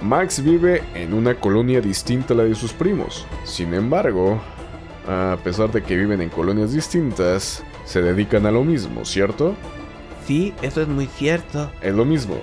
Max 0.01 0.43
vive 0.43 0.81
en 0.96 1.13
una 1.13 1.36
colonia 1.36 1.79
distinta 1.79 2.34
a 2.34 2.38
la 2.38 2.43
de 2.43 2.55
sus 2.55 2.74
primos. 2.74 3.25
Sin 3.43 3.74
embargo, 3.74 4.41
a 5.08 5.38
pesar 5.43 5.72
de 5.72 5.84
que 5.84 5.96
viven 5.96 6.22
en 6.22 6.29
colonias 6.29 6.74
distintas, 6.74 7.63
se 7.86 8.01
dedican 8.01 8.46
a 8.46 8.51
lo 8.51 8.63
mismo, 8.63 9.05
¿cierto? 9.05 9.55
Sí, 10.25 10.53
eso 10.62 10.81
es 10.81 10.88
muy 10.88 11.08
cierto. 11.08 11.72
Es 11.81 11.93
lo 11.93 12.05
mismo. 12.05 12.36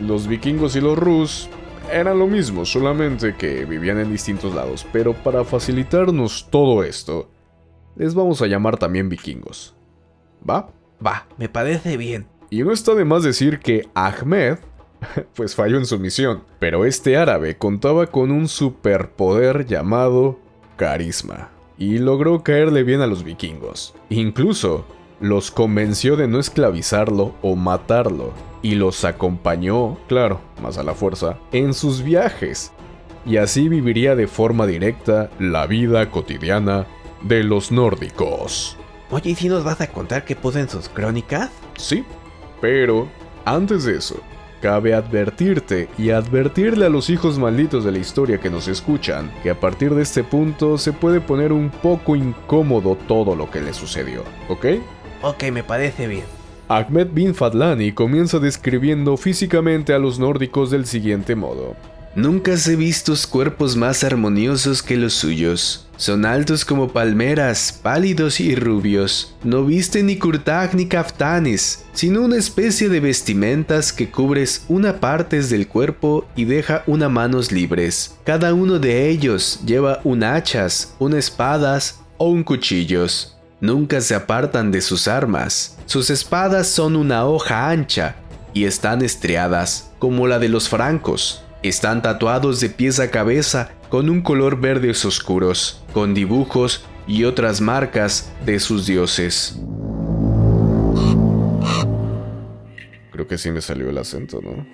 Los 0.00 0.26
vikingos 0.26 0.76
y 0.76 0.80
los 0.80 0.98
rus 0.98 1.48
eran 1.90 2.18
lo 2.18 2.26
mismo, 2.26 2.64
solamente 2.64 3.34
que 3.34 3.64
vivían 3.64 3.98
en 3.98 4.10
distintos 4.10 4.54
lados. 4.54 4.86
Pero 4.92 5.14
para 5.14 5.44
facilitarnos 5.44 6.48
todo 6.50 6.82
esto, 6.82 7.30
les 7.94 8.14
vamos 8.14 8.42
a 8.42 8.46
llamar 8.46 8.76
también 8.76 9.08
vikingos. 9.08 9.74
¿Va? 10.48 10.68
Va, 11.04 11.26
me 11.38 11.48
parece 11.48 11.96
bien. 11.96 12.26
Y 12.50 12.62
no 12.62 12.72
está 12.72 12.94
de 12.94 13.04
más 13.04 13.22
decir 13.22 13.58
que 13.58 13.88
Ahmed, 13.94 14.58
pues 15.34 15.54
falló 15.54 15.78
en 15.78 15.86
su 15.86 15.98
misión, 15.98 16.42
pero 16.58 16.84
este 16.84 17.16
árabe 17.16 17.56
contaba 17.56 18.06
con 18.06 18.30
un 18.30 18.48
superpoder 18.48 19.66
llamado 19.66 20.38
carisma, 20.76 21.50
y 21.78 21.98
logró 21.98 22.42
caerle 22.42 22.82
bien 22.82 23.00
a 23.00 23.06
los 23.06 23.24
vikingos. 23.24 23.94
Incluso, 24.08 24.84
los 25.20 25.50
convenció 25.50 26.16
de 26.16 26.28
no 26.28 26.38
esclavizarlo 26.38 27.34
o 27.42 27.56
matarlo, 27.56 28.32
y 28.62 28.74
los 28.74 29.04
acompañó, 29.04 29.98
claro, 30.08 30.40
más 30.62 30.78
a 30.78 30.82
la 30.82 30.94
fuerza, 30.94 31.38
en 31.52 31.74
sus 31.74 32.02
viajes. 32.02 32.72
Y 33.24 33.38
así 33.38 33.68
viviría 33.68 34.14
de 34.14 34.26
forma 34.26 34.66
directa 34.66 35.30
la 35.38 35.66
vida 35.66 36.10
cotidiana 36.10 36.86
de 37.22 37.42
los 37.42 37.72
nórdicos. 37.72 38.76
Oye, 39.10 39.30
¿y 39.30 39.34
si 39.34 39.48
nos 39.48 39.64
vas 39.64 39.80
a 39.80 39.88
contar 39.88 40.24
qué 40.24 40.36
puso 40.36 40.58
en 40.58 40.68
sus 40.68 40.88
crónicas? 40.88 41.50
Sí, 41.76 42.04
pero 42.60 43.08
antes 43.44 43.84
de 43.84 43.96
eso, 43.96 44.20
cabe 44.60 44.94
advertirte 44.94 45.88
y 45.98 46.10
advertirle 46.10 46.86
a 46.86 46.90
los 46.90 47.10
hijos 47.10 47.38
malditos 47.38 47.84
de 47.84 47.92
la 47.92 47.98
historia 47.98 48.38
que 48.38 48.50
nos 48.50 48.68
escuchan 48.68 49.30
que 49.42 49.50
a 49.50 49.60
partir 49.60 49.94
de 49.94 50.02
este 50.02 50.24
punto 50.24 50.78
se 50.78 50.92
puede 50.92 51.20
poner 51.20 51.52
un 51.52 51.70
poco 51.70 52.16
incómodo 52.16 52.96
todo 53.08 53.34
lo 53.34 53.50
que 53.50 53.60
le 53.60 53.72
sucedió, 53.72 54.22
¿ok? 54.48 54.66
Ok, 55.22 55.44
me 55.52 55.62
parece 55.62 56.06
bien. 56.06 56.24
Ahmed 56.68 57.08
bin 57.12 57.34
Fadlani 57.34 57.92
comienza 57.92 58.38
describiendo 58.38 59.16
físicamente 59.16 59.94
a 59.94 59.98
los 59.98 60.18
nórdicos 60.18 60.70
del 60.70 60.86
siguiente 60.86 61.36
modo. 61.36 61.76
Nunca 62.16 62.54
he 62.54 62.76
visto 62.76 63.12
cuerpos 63.30 63.76
más 63.76 64.02
armoniosos 64.02 64.82
que 64.82 64.96
los 64.96 65.12
suyos. 65.12 65.86
Son 65.98 66.24
altos 66.24 66.64
como 66.64 66.88
palmeras, 66.88 67.78
pálidos 67.82 68.40
y 68.40 68.54
rubios. 68.54 69.36
No 69.44 69.66
visten 69.66 70.06
ni 70.06 70.16
kurtag 70.16 70.74
ni 70.74 70.86
kaftanes, 70.86 71.84
sino 71.92 72.22
una 72.22 72.38
especie 72.38 72.88
de 72.88 73.00
vestimentas 73.00 73.92
que 73.92 74.10
cubres 74.10 74.64
una 74.68 74.98
parte 74.98 75.42
del 75.42 75.68
cuerpo 75.68 76.26
y 76.34 76.46
deja 76.46 76.84
una 76.86 77.10
manos 77.10 77.52
libres. 77.52 78.16
Cada 78.24 78.54
uno 78.54 78.78
de 78.78 79.10
ellos 79.10 79.60
lleva 79.66 80.00
un 80.02 80.24
hachas, 80.24 80.94
un 80.98 81.14
espadas 81.14 82.00
o 82.16 82.30
un 82.30 82.44
cuchillos. 82.44 83.36
Nunca 83.60 84.00
se 84.00 84.14
apartan 84.14 84.72
de 84.72 84.80
sus 84.80 85.06
armas. 85.06 85.76
Sus 85.84 86.08
espadas 86.08 86.66
son 86.66 86.96
una 86.96 87.26
hoja 87.26 87.68
ancha 87.68 88.16
y 88.54 88.64
están 88.64 89.02
estriadas, 89.02 89.90
como 89.98 90.26
la 90.26 90.38
de 90.38 90.48
los 90.48 90.70
francos. 90.70 91.42
Están 91.62 92.02
tatuados 92.02 92.60
de 92.60 92.68
pies 92.68 93.00
a 93.00 93.10
cabeza 93.10 93.72
con 93.88 94.10
un 94.10 94.22
color 94.22 94.60
verdes 94.60 95.04
oscuros, 95.04 95.84
con 95.92 96.14
dibujos 96.14 96.84
y 97.06 97.24
otras 97.24 97.60
marcas 97.60 98.32
de 98.44 98.60
sus 98.60 98.86
dioses. 98.86 99.58
Creo 103.10 103.26
que 103.26 103.38
sí 103.38 103.50
me 103.50 103.60
salió 103.60 103.88
el 103.88 103.98
acento, 103.98 104.40
¿no? 104.42 104.66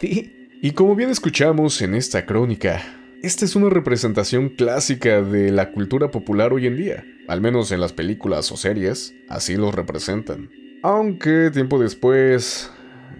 Sí. 0.00 0.48
Y 0.62 0.72
como 0.72 0.94
bien 0.94 1.10
escuchamos 1.10 1.80
en 1.82 1.94
esta 1.94 2.26
crónica, 2.26 2.82
Esta 3.22 3.44
es 3.44 3.54
una 3.54 3.68
representación 3.68 4.48
clásica 4.48 5.20
de 5.20 5.52
la 5.52 5.72
cultura 5.72 6.10
popular 6.10 6.54
hoy 6.54 6.66
en 6.66 6.76
día, 6.78 7.04
al 7.28 7.42
menos 7.42 7.70
en 7.70 7.78
las 7.78 7.92
películas 7.92 8.50
o 8.50 8.56
series, 8.56 9.14
así 9.28 9.56
los 9.56 9.74
representan. 9.74 10.48
Aunque 10.82 11.50
tiempo 11.52 11.78
después, 11.78 12.70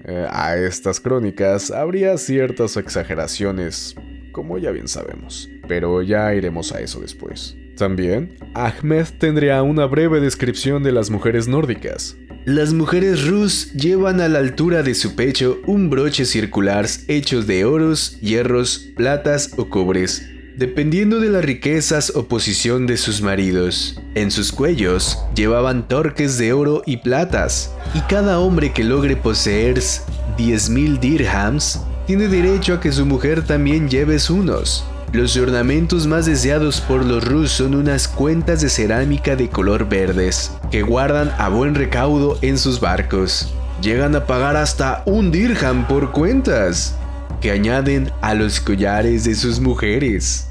eh, 0.04 0.26
a 0.30 0.56
estas 0.56 1.00
crónicas 1.00 1.70
habría 1.70 2.16
ciertas 2.18 2.76
exageraciones, 2.76 3.94
como 4.32 4.58
ya 4.58 4.70
bien 4.70 4.88
sabemos, 4.88 5.48
pero 5.68 6.02
ya 6.02 6.34
iremos 6.34 6.72
a 6.72 6.80
eso 6.80 7.00
después. 7.00 7.56
También, 7.76 8.36
Ahmed 8.54 9.06
tendría 9.18 9.62
una 9.62 9.86
breve 9.86 10.20
descripción 10.20 10.82
de 10.82 10.92
las 10.92 11.10
mujeres 11.10 11.48
nórdicas, 11.48 12.16
las 12.46 12.72
mujeres 12.72 13.26
Rus 13.26 13.70
llevan 13.74 14.22
a 14.22 14.28
la 14.28 14.38
altura 14.38 14.82
de 14.82 14.94
su 14.94 15.14
pecho 15.14 15.60
un 15.66 15.90
broche 15.90 16.24
circular 16.24 16.86
hechos 17.06 17.46
de 17.46 17.66
oros, 17.66 18.18
hierros, 18.20 18.78
platas 18.96 19.52
o 19.58 19.68
cobres, 19.68 20.26
dependiendo 20.60 21.20
de 21.20 21.30
las 21.30 21.42
riquezas 21.42 22.12
o 22.14 22.26
posición 22.26 22.86
de 22.86 22.98
sus 22.98 23.22
maridos. 23.22 23.98
En 24.14 24.30
sus 24.30 24.52
cuellos 24.52 25.18
llevaban 25.34 25.88
torques 25.88 26.36
de 26.36 26.52
oro 26.52 26.82
y 26.84 26.98
platas, 26.98 27.72
y 27.94 28.00
cada 28.00 28.40
hombre 28.40 28.74
que 28.74 28.84
logre 28.84 29.16
poseer 29.16 29.78
10.000 29.78 31.00
dirhams 31.00 31.80
tiene 32.06 32.28
derecho 32.28 32.74
a 32.74 32.80
que 32.80 32.92
su 32.92 33.06
mujer 33.06 33.42
también 33.42 33.88
lleve 33.88 34.18
unos. 34.28 34.84
Los 35.14 35.34
ornamentos 35.38 36.06
más 36.06 36.26
deseados 36.26 36.82
por 36.82 37.06
los 37.06 37.24
Rus 37.26 37.52
son 37.52 37.74
unas 37.74 38.06
cuentas 38.06 38.60
de 38.60 38.68
cerámica 38.68 39.36
de 39.36 39.48
color 39.48 39.88
verdes, 39.88 40.52
que 40.70 40.82
guardan 40.82 41.32
a 41.38 41.48
buen 41.48 41.74
recaudo 41.74 42.38
en 42.42 42.58
sus 42.58 42.80
barcos. 42.80 43.50
Llegan 43.80 44.14
a 44.14 44.26
pagar 44.26 44.56
hasta 44.56 45.04
un 45.06 45.30
dirham 45.32 45.88
por 45.88 46.12
cuentas, 46.12 46.96
que 47.40 47.50
añaden 47.50 48.12
a 48.20 48.34
los 48.34 48.60
collares 48.60 49.24
de 49.24 49.34
sus 49.34 49.58
mujeres. 49.58 50.49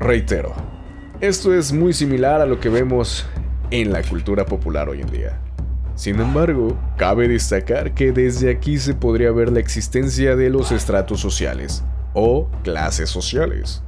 Reitero, 0.00 0.52
esto 1.20 1.54
es 1.54 1.72
muy 1.72 1.92
similar 1.92 2.40
a 2.40 2.46
lo 2.46 2.58
que 2.58 2.68
vemos 2.68 3.24
en 3.70 3.92
la 3.92 4.02
cultura 4.02 4.44
popular 4.44 4.88
hoy 4.88 5.00
en 5.00 5.10
día. 5.10 5.40
Sin 5.94 6.20
embargo, 6.20 6.76
cabe 6.96 7.28
destacar 7.28 7.94
que 7.94 8.10
desde 8.10 8.50
aquí 8.50 8.78
se 8.78 8.94
podría 8.94 9.30
ver 9.30 9.52
la 9.52 9.60
existencia 9.60 10.34
de 10.34 10.50
los 10.50 10.72
estratos 10.72 11.20
sociales, 11.20 11.84
o 12.12 12.48
clases 12.64 13.08
sociales. 13.08 13.82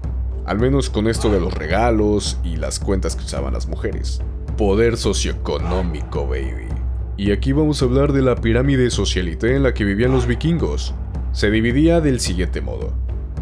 Al 0.46 0.60
menos 0.60 0.90
con 0.90 1.08
esto 1.08 1.28
de 1.28 1.40
los 1.40 1.52
regalos 1.52 2.38
y 2.44 2.54
las 2.54 2.78
cuentas 2.78 3.16
que 3.16 3.25
usaban 3.25 3.52
las 3.52 3.66
mujeres. 3.66 4.20
Poder 4.56 4.96
socioeconómico, 4.96 6.28
baby. 6.28 6.68
Y 7.16 7.32
aquí 7.32 7.50
vamos 7.52 7.82
a 7.82 7.86
hablar 7.86 8.12
de 8.12 8.22
la 8.22 8.36
pirámide 8.36 8.90
socialité 8.90 9.56
en 9.56 9.64
la 9.64 9.75
que 9.75 9.84
vivían 9.84 10.12
los 10.12 10.26
vikingos. 10.26 10.94
Se 11.32 11.50
dividía 11.50 12.00
del 12.00 12.20
siguiente 12.20 12.60
modo. 12.60 12.92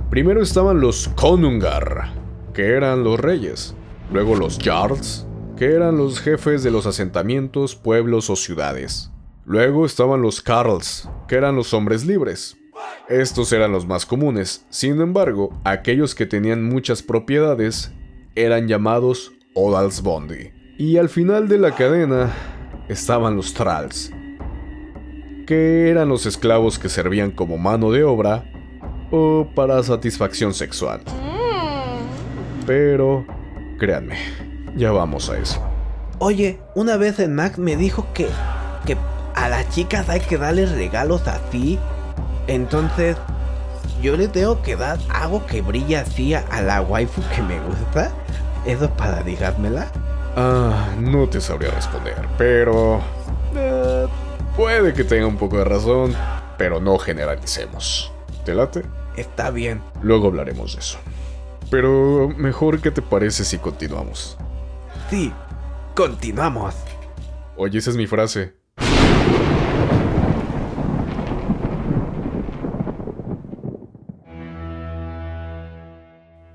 Primero 0.08 0.42
estaban 0.42 0.80
los 0.80 1.08
konungar, 1.08 2.23
que 2.54 2.68
eran 2.68 3.04
los 3.04 3.20
reyes. 3.20 3.74
Luego 4.10 4.36
los 4.36 4.58
jarls, 4.58 5.26
que 5.56 5.72
eran 5.72 5.98
los 5.98 6.20
jefes 6.20 6.62
de 6.62 6.70
los 6.70 6.86
asentamientos, 6.86 7.74
pueblos 7.74 8.30
o 8.30 8.36
ciudades. 8.36 9.10
Luego 9.44 9.84
estaban 9.84 10.22
los 10.22 10.40
carls, 10.40 11.08
que 11.28 11.34
eran 11.34 11.56
los 11.56 11.74
hombres 11.74 12.06
libres. 12.06 12.56
Estos 13.08 13.52
eran 13.52 13.72
los 13.72 13.86
más 13.86 14.06
comunes, 14.06 14.64
sin 14.70 15.00
embargo, 15.00 15.50
aquellos 15.64 16.14
que 16.14 16.26
tenían 16.26 16.64
muchas 16.64 17.02
propiedades 17.02 17.92
eran 18.34 18.68
llamados 18.68 19.32
Odalsbondi. 19.54 20.52
Y 20.78 20.96
al 20.96 21.08
final 21.08 21.48
de 21.48 21.58
la 21.58 21.74
cadena 21.74 22.32
estaban 22.88 23.36
los 23.36 23.54
Tralls, 23.54 24.10
que 25.46 25.90
eran 25.90 26.08
los 26.08 26.26
esclavos 26.26 26.78
que 26.78 26.88
servían 26.88 27.30
como 27.30 27.58
mano 27.58 27.90
de 27.90 28.04
obra 28.04 28.50
o 29.10 29.46
para 29.54 29.82
satisfacción 29.82 30.54
sexual. 30.54 31.02
Pero, 32.66 33.26
créanme, 33.78 34.16
ya 34.76 34.92
vamos 34.92 35.30
a 35.30 35.38
eso. 35.38 35.62
Oye, 36.18 36.58
una 36.74 36.96
vez 36.96 37.18
el 37.18 37.30
Mac 37.30 37.58
me 37.58 37.76
dijo 37.76 38.06
que, 38.14 38.28
que 38.86 38.96
a 39.34 39.48
las 39.48 39.68
chicas 39.70 40.08
hay 40.08 40.20
que 40.20 40.38
darles 40.38 40.72
regalos 40.72 41.26
así 41.26 41.78
entonces, 42.46 43.16
yo 44.02 44.16
le 44.16 44.28
tengo 44.28 44.60
que 44.62 44.76
dar 44.76 44.98
algo 45.12 45.46
que 45.46 45.62
brilla 45.62 46.02
así 46.02 46.34
a 46.34 46.62
la 46.62 46.82
waifu 46.82 47.22
que 47.34 47.42
me 47.42 47.58
gusta. 47.60 48.10
¿Eso 48.66 48.90
para 48.90 49.22
digármela? 49.22 49.90
Ah, 50.36 50.88
no 50.98 51.28
te 51.28 51.40
sabría 51.40 51.70
responder, 51.70 52.26
pero... 52.36 53.00
Eh, 53.54 54.06
puede 54.56 54.92
que 54.92 55.04
tenga 55.04 55.26
un 55.26 55.36
poco 55.36 55.58
de 55.58 55.64
razón, 55.64 56.14
pero 56.58 56.80
no 56.80 56.98
generalicemos. 56.98 58.12
¿Te 58.44 58.54
late? 58.54 58.82
Está 59.16 59.50
bien. 59.50 59.80
Luego 60.02 60.28
hablaremos 60.28 60.74
de 60.74 60.80
eso. 60.80 60.98
Pero 61.70 62.28
mejor 62.36 62.80
que 62.80 62.90
te 62.90 63.02
parece 63.02 63.44
si 63.44 63.58
continuamos. 63.58 64.36
Sí, 65.10 65.32
continuamos. 65.94 66.74
Oye, 67.56 67.78
esa 67.78 67.90
es 67.90 67.96
mi 67.96 68.06
frase. 68.06 68.54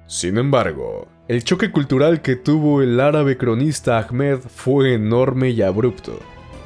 Sin 0.10 0.38
embargo, 0.38 1.08
el 1.28 1.44
choque 1.44 1.72
cultural 1.72 2.24
que 2.24 2.36
tuvo 2.36 2.82
el 2.82 3.00
árabe 3.00 3.38
cronista 3.38 4.00
Ahmed 4.00 4.40
fue 4.40 4.96
enorme 4.96 5.52
y 5.52 5.62
abrupto, 5.62 6.20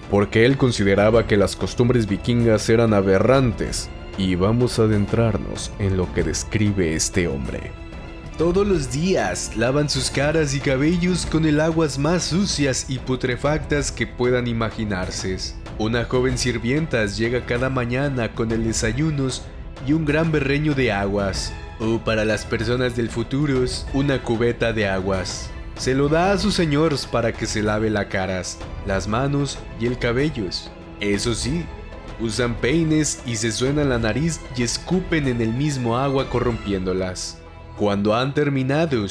porque 0.10 0.46
él 0.46 0.58
consideraba 0.58 1.28
que 1.28 1.36
las 1.36 1.58
costumbres 1.58 2.08
vikingas 2.08 2.70
eran 2.70 2.94
aberrantes, 2.94 3.90
y 4.18 4.36
vamos 4.36 4.80
a 4.80 4.84
adentrarnos 4.84 5.72
en 5.78 5.98
lo 5.98 6.12
que 6.14 6.24
describe 6.24 6.96
este 6.96 7.28
hombre. 7.28 7.83
Todos 8.38 8.66
los 8.68 8.92
días 8.92 9.56
lavan 9.56 9.88
sus 9.90 10.10
caras 10.10 10.56
y 10.56 10.60
cabellos 10.60 11.28
con 11.28 11.46
el 11.46 11.60
aguas 11.60 12.00
más 12.00 12.24
sucias 12.24 12.88
y 12.90 12.98
putrefactas 12.98 13.92
que 13.92 14.08
puedan 14.08 14.48
imaginarse. 14.48 15.38
Una 15.78 16.06
joven 16.06 16.40
sirvienta 16.40 17.06
llega 17.06 17.46
cada 17.46 17.70
mañana 17.70 18.34
con 18.34 18.52
el 18.52 18.64
desayunos 18.64 19.44
y 19.86 19.94
un 19.94 20.04
gran 20.06 20.32
berreño 20.32 20.74
de 20.74 20.92
aguas 20.92 21.54
o 21.80 22.00
para 22.00 22.26
las 22.26 22.44
personas 22.44 22.96
del 22.96 23.12
futuro, 23.12 23.64
una 23.94 24.24
cubeta 24.24 24.74
de 24.74 24.88
aguas. 24.88 25.52
Se 25.78 25.94
lo 25.94 26.10
da 26.10 26.32
a 26.32 26.38
sus 26.40 26.56
señores 26.56 27.06
para 27.06 27.34
que 27.34 27.46
se 27.46 27.62
lave 27.62 27.92
las 27.92 28.08
caras, 28.08 28.58
las 28.88 29.08
manos 29.08 29.60
y 29.80 29.86
el 29.86 30.00
cabello. 30.00 30.46
Eso 31.00 31.36
sí, 31.36 31.66
usan 32.20 32.56
peines 32.56 33.22
y 33.28 33.36
se 33.36 33.52
suenan 33.52 33.90
la 33.90 34.00
nariz 34.00 34.40
y 34.58 34.64
escupen 34.64 35.28
en 35.28 35.40
el 35.40 35.54
mismo 35.54 36.00
agua 36.00 36.32
corrompiéndolas. 36.32 37.43
Cuando 37.78 38.16
han 38.16 38.34
terminado, 38.34 39.06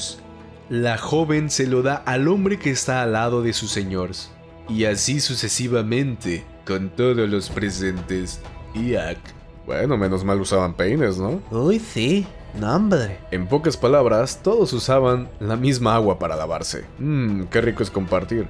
la 0.68 0.96
joven 0.96 1.50
se 1.50 1.66
lo 1.66 1.82
da 1.82 1.96
al 1.96 2.28
hombre 2.28 2.58
que 2.58 2.70
está 2.70 3.02
al 3.02 3.12
lado 3.12 3.42
de 3.42 3.52
sus 3.52 3.70
señores. 3.70 4.30
Y 4.68 4.84
así 4.84 5.20
sucesivamente 5.20 6.44
con 6.66 6.90
todos 6.90 7.28
los 7.28 7.50
presentes. 7.50 8.40
Iak. 8.74 9.18
Bueno, 9.66 9.96
menos 9.96 10.24
mal 10.24 10.40
usaban 10.40 10.74
peines, 10.74 11.18
¿no? 11.18 11.40
Uy, 11.50 11.78
sí. 11.78 12.26
No, 12.58 12.76
hombre. 12.76 13.18
En 13.30 13.46
pocas 13.46 13.76
palabras, 13.76 14.40
todos 14.42 14.72
usaban 14.72 15.28
la 15.40 15.56
misma 15.56 15.94
agua 15.94 16.18
para 16.18 16.36
lavarse. 16.36 16.84
Mmm, 16.98 17.44
qué 17.44 17.60
rico 17.60 17.82
es 17.82 17.90
compartir. 17.90 18.46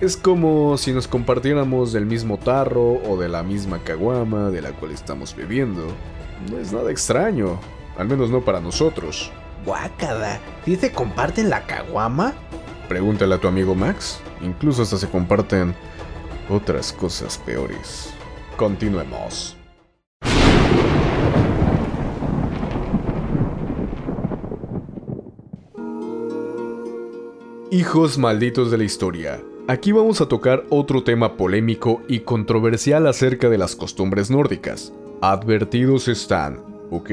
Es 0.00 0.16
como 0.16 0.76
si 0.76 0.92
nos 0.92 1.06
compartiéramos 1.06 1.92
del 1.92 2.04
mismo 2.04 2.36
tarro 2.36 3.00
o 3.08 3.16
de 3.16 3.28
la 3.28 3.42
misma 3.42 3.78
caguama 3.78 4.50
de 4.50 4.60
la 4.60 4.72
cual 4.72 4.90
estamos 4.90 5.34
bebiendo. 5.34 5.86
No 6.50 6.58
es 6.58 6.72
nada 6.72 6.90
extraño, 6.90 7.58
al 7.96 8.08
menos 8.08 8.28
no 8.28 8.40
para 8.40 8.60
nosotros. 8.60 9.32
Guácada, 9.64 10.40
¿sí 10.64 10.76
se 10.76 10.92
comparten 10.92 11.50
la 11.50 11.66
caguama? 11.66 12.34
Pregúntale 12.88 13.34
a 13.34 13.38
tu 13.38 13.48
amigo 13.48 13.74
Max. 13.74 14.20
Incluso 14.42 14.82
hasta 14.82 14.98
se 14.98 15.08
comparten 15.08 15.74
otras 16.48 16.92
cosas 16.92 17.38
peores. 17.38 18.12
Continuemos. 18.56 19.56
Hijos 27.70 28.18
malditos 28.18 28.70
de 28.70 28.78
la 28.78 28.84
historia. 28.84 29.42
Aquí 29.66 29.90
vamos 29.90 30.20
a 30.20 30.28
tocar 30.28 30.64
otro 30.68 31.02
tema 31.02 31.36
polémico 31.36 32.02
y 32.06 32.20
controversial 32.20 33.06
acerca 33.06 33.48
de 33.48 33.58
las 33.58 33.74
costumbres 33.74 34.30
nórdicas. 34.30 34.92
Advertidos 35.22 36.06
están, 36.06 36.60
¿ok? 36.90 37.10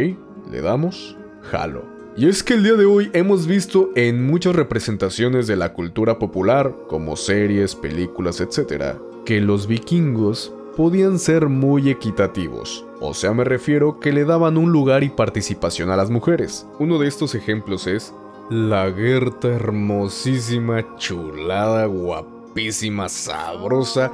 ¿Le 0.52 0.62
damos? 0.62 1.18
Jalo. 1.50 2.01
Y 2.18 2.28
es 2.28 2.44
que 2.44 2.56
el 2.56 2.64
día 2.64 2.74
de 2.74 2.86
hoy 2.86 3.10
hemos 3.14 3.48
visto 3.48 3.90
en 3.96 4.26
muchas 4.28 4.54
representaciones 4.54 5.48
de 5.48 5.56
la 5.56 5.72
cultura 5.72 6.20
popular, 6.20 6.76
como 6.90 7.16
series, 7.16 7.74
películas, 7.74 8.42
etc., 8.42 8.96
que 9.26 9.40
los 9.40 9.66
vikingos 9.66 10.54
podían 10.76 11.20
ser 11.20 11.48
muy 11.48 11.90
equitativos. 11.90 12.86
O 13.00 13.14
sea, 13.14 13.34
me 13.34 13.46
refiero 13.46 14.02
que 14.02 14.12
le 14.12 14.26
daban 14.26 14.58
un 14.58 14.74
lugar 14.74 15.04
y 15.04 15.10
participación 15.10 15.90
a 15.90 15.96
las 15.96 16.10
mujeres. 16.10 16.68
Uno 16.80 17.00
de 17.00 17.08
estos 17.08 17.34
ejemplos 17.34 17.88
es 17.88 18.14
la 18.50 18.92
Gerta 18.92 19.48
hermosísima, 19.48 20.98
chulada, 20.98 21.86
guapísima, 21.86 23.08
sabrosa. 23.08 24.12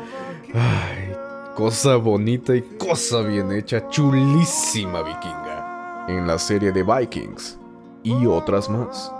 Ay, 0.53 1.13
cosa 1.55 1.95
bonita 1.95 2.55
y 2.55 2.61
cosa 2.61 3.21
bien 3.21 3.51
hecha, 3.51 3.89
chulísima 3.89 5.01
vikinga. 5.01 6.05
En 6.07 6.27
la 6.27 6.37
serie 6.37 6.71
de 6.71 6.83
Vikings. 6.83 7.56
Y 8.11 8.25
otras 8.25 8.69
más. 8.69 9.11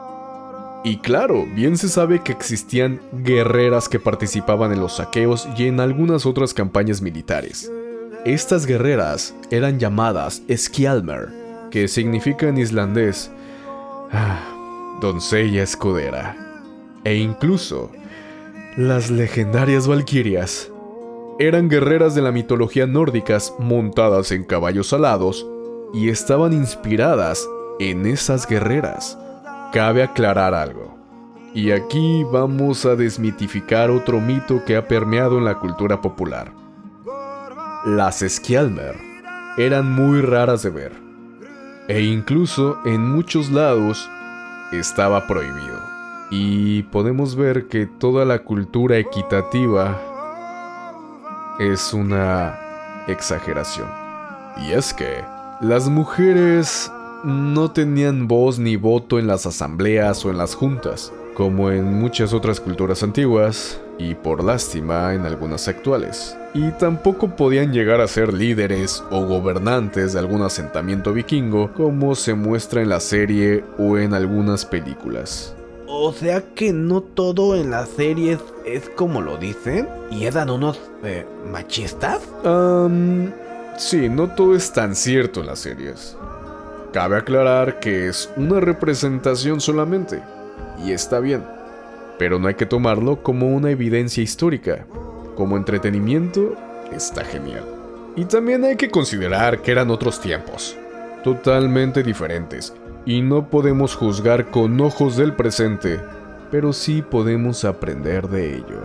Y 0.84 0.97
claro, 0.97 1.45
bien 1.54 1.78
se 1.78 1.89
sabe 1.89 2.23
que 2.23 2.32
existían 2.32 3.02
guerreras 3.12 3.89
que 3.89 4.00
participaban 4.00 4.71
en 4.71 4.80
los 4.80 4.97
saqueos 4.97 5.47
y 5.58 5.67
en 5.67 5.80
algunas 5.80 6.26
otras 6.26 6.54
campañas 6.54 7.02
militares. 7.02 7.69
Estas 8.26 8.65
guerreras 8.65 9.34
eran 9.52 9.80
llamadas 9.80 10.41
Skjalmer, 10.50 11.30
que 11.71 11.88
significa 11.88 12.47
en 12.47 12.58
islandés 12.58 13.32
ah, 14.12 14.97
doncella 15.02 15.63
escudera. 15.63 16.38
E 17.04 17.15
incluso 17.15 17.91
las 18.78 19.10
legendarias 19.10 19.88
valquirias 19.88 20.71
eran 21.39 21.69
guerreras 21.69 22.15
de 22.15 22.21
la 22.21 22.32
mitología 22.32 22.88
nórdicas 22.88 23.54
montadas 23.60 24.32
en 24.32 24.43
caballos 24.43 24.93
alados 24.93 25.45
y 25.93 26.10
estaban 26.10 26.54
inspiradas 26.54 27.47
en 27.80 28.06
esas 28.06 28.48
guerreras. 28.48 29.18
Cabe 29.72 30.04
aclarar 30.04 30.54
algo. 30.54 30.98
Y 31.54 31.72
aquí 31.72 32.24
vamos 32.32 32.86
a 32.86 32.96
desmitificar 32.96 33.90
otro 33.90 34.20
mito 34.20 34.63
que 34.66 34.76
ha 34.76 34.88
permeado 34.88 35.38
en 35.38 35.46
la 35.46 35.60
cultura 35.60 36.02
popular. 36.02 36.52
Las 37.86 38.20
Skjalmer 38.20 38.96
eran 39.58 39.92
muy 39.92 40.22
raras 40.22 40.63
de 40.63 40.70
ver. 40.70 40.92
E 41.88 42.02
incluso 42.02 42.78
en 42.86 43.10
muchos 43.10 43.50
lados 43.50 44.10
estaba 44.72 45.26
prohibido. 45.26 45.80
Y 46.30 46.84
podemos 46.84 47.36
ver 47.36 47.68
que 47.68 47.86
toda 47.86 48.26
la 48.26 48.40
cultura 48.40 48.98
equitativa 48.98 49.98
es 51.60 51.94
una 51.94 52.60
exageración. 53.08 53.88
Y 54.58 54.74
es 54.74 54.94
que 54.94 55.24
las 55.62 55.88
mujeres 55.88 56.92
no 57.23 57.71
tenían 57.71 58.27
voz 58.27 58.60
ni 58.60 58.75
voto 58.75 59.19
en 59.19 59.27
las 59.27 59.45
asambleas 59.45 60.23
o 60.25 60.30
en 60.30 60.38
las 60.38 60.56
juntas, 60.56 61.12
como 61.34 61.71
en 61.71 61.86
muchas 61.86 62.34
otras 62.34 62.60
culturas 62.60 63.03
antiguas, 63.03 63.80
y 63.99 64.15
por 64.15 64.43
lástima 64.43 65.13
en 65.13 65.25
algunas 65.25 65.67
actuales. 65.67 66.38
Y 66.53 66.71
tampoco 66.71 67.36
podían 67.36 67.73
llegar 67.73 68.01
a 68.01 68.08
ser 68.08 68.34
líderes 68.34 69.03
o 69.12 69.25
gobernantes 69.25 70.13
de 70.13 70.19
algún 70.19 70.41
asentamiento 70.41 71.13
vikingo, 71.13 71.73
como 71.73 72.15
se 72.15 72.34
muestra 72.34 72.82
en 72.82 72.89
la 72.89 72.99
serie 72.99 73.63
o 73.77 73.97
en 73.97 74.13
algunas 74.13 74.65
películas. 74.65 75.56
O 75.88 76.12
sea 76.12 76.41
que 76.53 76.73
no 76.73 77.01
todo 77.01 77.56
en 77.56 77.71
las 77.71 77.89
series 77.89 78.39
es 78.65 78.89
como 78.89 79.21
lo 79.21 79.38
dicen 79.38 79.88
y 80.12 80.25
eran 80.25 80.49
unos 80.49 80.80
eh, 81.03 81.25
machistas. 81.49 82.21
Um, 82.43 83.32
sí, 83.77 84.10
no 84.10 84.27
todo 84.27 84.56
es 84.56 84.71
tan 84.71 84.95
cierto 84.95 85.39
en 85.39 85.47
las 85.47 85.60
series. 85.60 86.17
Cabe 86.98 87.18
aclarar 87.18 87.80
que 87.80 88.08
es 88.08 88.28
una 88.38 88.60
representación 88.60 89.62
solamente, 89.62 90.20
y 90.84 90.94
está 90.94 91.20
bien, 91.20 91.44
pero 92.18 92.40
no 92.40 92.48
hay 92.48 92.56
que 92.56 92.66
tomarlo 92.66 93.22
como 93.22 93.50
una 93.56 93.70
evidencia 93.70 94.24
histórica. 94.24 94.88
Como 95.36 95.58
entretenimiento, 95.58 96.56
está 96.92 97.24
genial. 97.24 97.64
Y 98.16 98.26
también 98.26 98.64
hay 98.64 98.78
que 98.78 98.90
considerar 98.90 99.62
que 99.62 99.74
eran 99.74 99.92
otros 99.92 100.20
tiempos, 100.20 100.76
totalmente 101.24 102.02
diferentes, 102.02 102.74
y 103.06 103.22
no 103.22 103.48
podemos 103.48 103.94
juzgar 103.96 104.50
con 104.50 104.82
ojos 104.82 105.18
del 105.18 105.34
presente, 105.34 106.00
pero 106.50 106.74
sí 106.74 107.04
podemos 107.04 107.64
aprender 107.64 108.28
de 108.28 108.56
ello. 108.56 108.82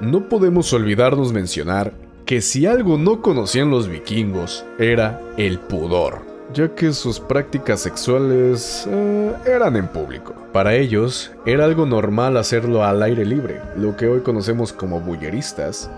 No 0.00 0.28
podemos 0.28 0.72
olvidarnos 0.72 1.32
mencionar 1.32 1.92
que 2.26 2.40
si 2.40 2.66
algo 2.66 2.98
no 2.98 3.22
conocían 3.22 3.70
los 3.70 3.86
vikingos 3.86 4.64
era 4.80 5.20
el 5.36 5.60
pudor, 5.60 6.29
ya 6.52 6.74
que 6.74 6.92
sus 6.92 7.20
prácticas 7.20 7.80
sexuales 7.80 8.86
eh, 8.88 9.32
eran 9.46 9.76
en 9.76 9.88
público. 9.88 10.34
Para 10.52 10.74
ellos 10.74 11.30
era 11.46 11.64
algo 11.64 11.86
normal 11.86 12.36
hacerlo 12.36 12.84
al 12.84 13.02
aire 13.02 13.24
libre, 13.24 13.60
lo 13.76 13.96
que 13.96 14.06
hoy 14.06 14.20
conocemos 14.20 14.72
como 14.72 15.00
bulleristas, 15.00 15.90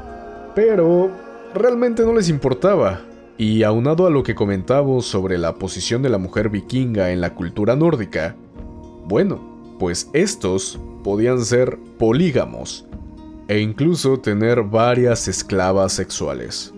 pero 0.55 1.11
realmente 1.55 2.05
no 2.05 2.13
les 2.13 2.29
importaba, 2.29 3.01
y 3.39 3.63
aunado 3.63 4.07
a 4.07 4.11
lo 4.11 4.23
que 4.23 4.35
comentamos 4.35 5.07
sobre 5.07 5.39
la 5.39 5.55
posición 5.55 6.03
de 6.03 6.11
la 6.11 6.19
mujer 6.19 6.49
vikinga 6.49 7.11
en 7.11 7.21
la 7.21 7.35
cultura 7.35 7.75
nórdica, 7.75 8.37
bueno, 9.07 9.77
pues 9.79 10.09
estos 10.13 10.79
podían 11.03 11.45
ser 11.45 11.79
polígamos 11.99 12.87
e 13.49 13.59
incluso 13.59 14.21
tener 14.21 14.63
varias 14.63 15.27
esclavas 15.29 15.93
sexuales. 15.93 16.72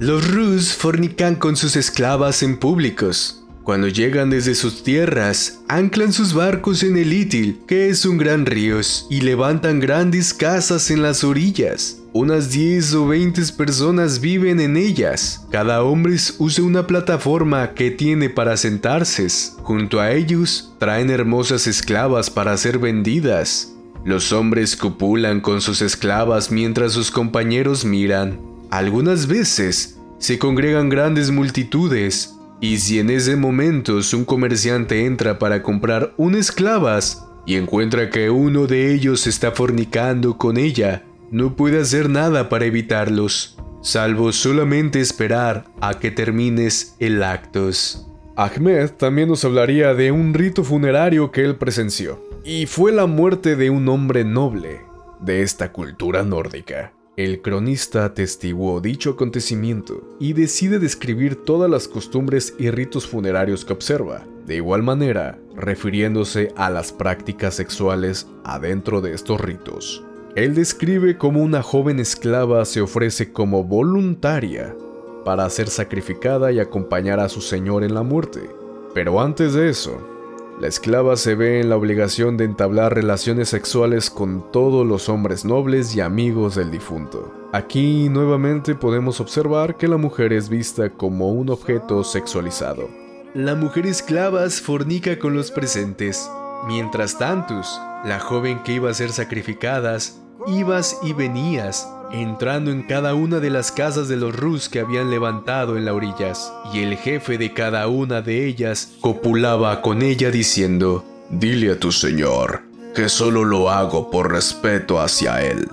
Los 0.00 0.30
Rus 0.30 0.74
fornican 0.74 1.34
con 1.34 1.56
sus 1.56 1.74
esclavas 1.74 2.44
en 2.44 2.56
públicos. 2.56 3.42
Cuando 3.64 3.88
llegan 3.88 4.30
desde 4.30 4.54
sus 4.54 4.84
tierras, 4.84 5.58
anclan 5.66 6.12
sus 6.12 6.34
barcos 6.34 6.84
en 6.84 6.96
el 6.96 7.12
Itil, 7.12 7.58
que 7.66 7.88
es 7.88 8.06
un 8.06 8.16
gran 8.16 8.46
río, 8.46 8.78
y 9.10 9.22
levantan 9.22 9.80
grandes 9.80 10.32
casas 10.32 10.92
en 10.92 11.02
las 11.02 11.24
orillas. 11.24 11.98
Unas 12.12 12.52
10 12.52 12.94
o 12.94 13.08
20 13.08 13.42
personas 13.56 14.20
viven 14.20 14.60
en 14.60 14.76
ellas. 14.76 15.44
Cada 15.50 15.82
hombre 15.82 16.16
usa 16.38 16.64
una 16.64 16.86
plataforma 16.86 17.74
que 17.74 17.90
tiene 17.90 18.30
para 18.30 18.56
sentarse. 18.56 19.26
Junto 19.62 19.98
a 19.98 20.12
ellos 20.12 20.74
traen 20.78 21.10
hermosas 21.10 21.66
esclavas 21.66 22.30
para 22.30 22.56
ser 22.56 22.78
vendidas. 22.78 23.74
Los 24.04 24.32
hombres 24.32 24.76
copulan 24.76 25.40
con 25.40 25.60
sus 25.60 25.82
esclavas 25.82 26.52
mientras 26.52 26.92
sus 26.92 27.10
compañeros 27.10 27.84
miran. 27.84 28.47
Algunas 28.70 29.26
veces 29.26 29.98
se 30.18 30.38
congregan 30.38 30.88
grandes 30.88 31.30
multitudes 31.30 32.34
y 32.60 32.78
si 32.78 32.98
en 32.98 33.08
ese 33.08 33.36
momento 33.36 33.98
un 34.12 34.24
comerciante 34.24 35.06
entra 35.06 35.38
para 35.38 35.62
comprar 35.62 36.12
un 36.16 36.34
esclavas 36.34 37.24
y 37.46 37.54
encuentra 37.54 38.10
que 38.10 38.30
uno 38.30 38.66
de 38.66 38.92
ellos 38.92 39.26
está 39.26 39.52
fornicando 39.52 40.36
con 40.36 40.58
ella, 40.58 41.04
no 41.30 41.56
puede 41.56 41.80
hacer 41.80 42.10
nada 42.10 42.48
para 42.48 42.66
evitarlos, 42.66 43.56
salvo 43.80 44.32
solamente 44.32 45.00
esperar 45.00 45.64
a 45.80 45.98
que 45.98 46.10
termines 46.10 46.94
el 46.98 47.22
actos. 47.22 48.06
Ahmed 48.36 48.90
también 48.90 49.28
nos 49.28 49.44
hablaría 49.44 49.94
de 49.94 50.12
un 50.12 50.34
rito 50.34 50.62
funerario 50.62 51.30
que 51.30 51.44
él 51.44 51.56
presenció, 51.56 52.22
y 52.44 52.66
fue 52.66 52.92
la 52.92 53.06
muerte 53.06 53.56
de 53.56 53.70
un 53.70 53.88
hombre 53.88 54.24
noble 54.24 54.80
de 55.20 55.42
esta 55.42 55.72
cultura 55.72 56.22
nórdica. 56.22 56.92
El 57.18 57.42
cronista 57.42 58.04
atestiguó 58.04 58.80
dicho 58.80 59.10
acontecimiento 59.10 60.04
y 60.20 60.34
decide 60.34 60.78
describir 60.78 61.34
todas 61.34 61.68
las 61.68 61.88
costumbres 61.88 62.54
y 62.60 62.70
ritos 62.70 63.08
funerarios 63.08 63.64
que 63.64 63.72
observa, 63.72 64.24
de 64.46 64.54
igual 64.54 64.84
manera 64.84 65.36
refiriéndose 65.56 66.52
a 66.54 66.70
las 66.70 66.92
prácticas 66.92 67.54
sexuales 67.54 68.28
adentro 68.44 69.00
de 69.00 69.14
estos 69.14 69.40
ritos. 69.40 70.04
Él 70.36 70.54
describe 70.54 71.18
cómo 71.18 71.42
una 71.42 71.60
joven 71.60 71.98
esclava 71.98 72.64
se 72.64 72.82
ofrece 72.82 73.32
como 73.32 73.64
voluntaria 73.64 74.76
para 75.24 75.50
ser 75.50 75.66
sacrificada 75.70 76.52
y 76.52 76.60
acompañar 76.60 77.18
a 77.18 77.28
su 77.28 77.40
señor 77.40 77.82
en 77.82 77.94
la 77.94 78.04
muerte. 78.04 78.48
Pero 78.94 79.20
antes 79.20 79.54
de 79.54 79.70
eso, 79.70 80.17
la 80.60 80.66
esclava 80.66 81.16
se 81.16 81.36
ve 81.36 81.60
en 81.60 81.68
la 81.68 81.76
obligación 81.76 82.36
de 82.36 82.44
entablar 82.44 82.94
relaciones 82.94 83.48
sexuales 83.48 84.10
con 84.10 84.50
todos 84.50 84.84
los 84.84 85.08
hombres 85.08 85.44
nobles 85.44 85.94
y 85.94 86.00
amigos 86.00 86.56
del 86.56 86.72
difunto. 86.72 87.32
Aquí 87.52 88.08
nuevamente 88.08 88.74
podemos 88.74 89.20
observar 89.20 89.76
que 89.76 89.86
la 89.86 89.96
mujer 89.96 90.32
es 90.32 90.48
vista 90.48 90.90
como 90.90 91.30
un 91.32 91.48
objeto 91.50 92.02
sexualizado. 92.02 92.88
La 93.34 93.54
mujer 93.54 93.86
esclava 93.86 94.48
fornica 94.50 95.18
con 95.18 95.34
los 95.34 95.52
presentes. 95.52 96.28
Mientras 96.66 97.18
tantos, 97.18 97.80
la 98.04 98.18
joven 98.18 98.62
que 98.64 98.72
iba 98.72 98.90
a 98.90 98.94
ser 98.94 99.12
sacrificadas 99.12 100.20
ibas 100.46 100.98
y 101.02 101.12
venías, 101.12 101.88
entrando 102.12 102.70
en 102.70 102.82
cada 102.82 103.14
una 103.14 103.40
de 103.40 103.50
las 103.50 103.72
casas 103.72 104.08
de 104.08 104.16
los 104.16 104.34
Rus 104.34 104.68
que 104.68 104.80
habían 104.80 105.10
levantado 105.10 105.76
en 105.76 105.84
las 105.84 105.94
orillas, 105.94 106.52
y 106.72 106.80
el 106.80 106.96
jefe 106.96 107.38
de 107.38 107.52
cada 107.52 107.88
una 107.88 108.22
de 108.22 108.46
ellas 108.46 108.96
copulaba 109.00 109.82
con 109.82 110.02
ella 110.02 110.30
diciendo, 110.30 111.04
Dile 111.30 111.72
a 111.72 111.78
tu 111.78 111.92
señor 111.92 112.62
que 112.94 113.08
solo 113.08 113.44
lo 113.44 113.70
hago 113.70 114.10
por 114.10 114.32
respeto 114.32 115.00
hacia 115.00 115.42
él. 115.44 115.68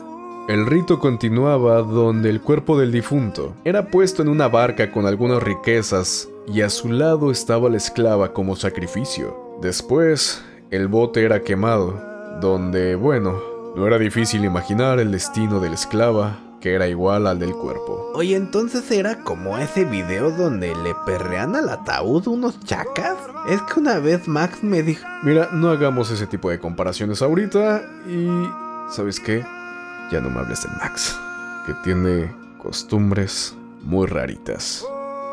El 0.47 0.67
rito 0.67 0.99
continuaba 0.99 1.81
donde 1.81 2.29
el 2.29 2.39
cuerpo 2.39 2.77
del 2.77 2.91
difunto 2.91 3.55
era 3.63 3.87
puesto 3.87 4.21
en 4.21 4.27
una 4.27 4.47
barca 4.47 4.91
con 4.91 5.07
algunas 5.07 5.41
riquezas 5.41 6.29
y 6.47 6.61
a 6.61 6.69
su 6.69 6.91
lado 6.91 7.31
estaba 7.31 7.69
la 7.69 7.77
esclava 7.77 8.31
como 8.31 8.55
sacrificio. 8.55 9.57
Después, 9.61 10.43
el 10.69 10.87
bote 10.87 11.23
era 11.23 11.41
quemado, 11.41 11.99
donde, 12.41 12.95
bueno, 12.95 13.54
no 13.75 13.85
era 13.85 13.97
difícil 13.97 14.45
imaginar 14.45 14.99
el 14.99 15.11
destino 15.11 15.59
de 15.59 15.69
la 15.69 15.75
esclava, 15.75 16.37
que 16.61 16.73
era 16.73 16.87
igual 16.87 17.27
al 17.27 17.39
del 17.39 17.51
cuerpo. 17.51 18.11
Oye, 18.15 18.35
entonces 18.35 18.89
era 18.89 19.19
como 19.23 19.57
ese 19.57 19.85
video 19.85 20.31
donde 20.31 20.73
le 20.75 20.95
perrean 21.05 21.55
al 21.55 21.69
ataúd 21.69 22.27
unos 22.27 22.59
chacas. 22.61 23.17
Es 23.47 23.61
que 23.61 23.79
una 23.79 23.99
vez 23.99 24.27
Max 24.27 24.63
me 24.63 24.81
dijo... 24.81 25.05
Mira, 25.23 25.49
no 25.51 25.69
hagamos 25.69 26.09
ese 26.09 26.25
tipo 26.25 26.49
de 26.49 26.59
comparaciones 26.59 27.21
ahorita 27.21 27.83
y... 28.07 28.49
¿Sabes 28.89 29.19
qué? 29.19 29.45
Ya 30.11 30.21
no 30.21 30.29
me 30.29 30.39
hables 30.39 30.63
de 30.63 30.69
Max, 30.69 31.19
que 31.65 31.73
tiene 31.83 32.33
costumbres 32.57 33.55
muy 33.83 34.07
raritas. 34.07 34.85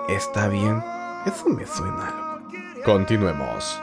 Está 0.09 0.49
bien, 0.49 0.83
eso 1.27 1.49
me 1.49 1.67
suena 1.67 2.09
algo. 2.09 2.49
Continuemos. 2.85 3.81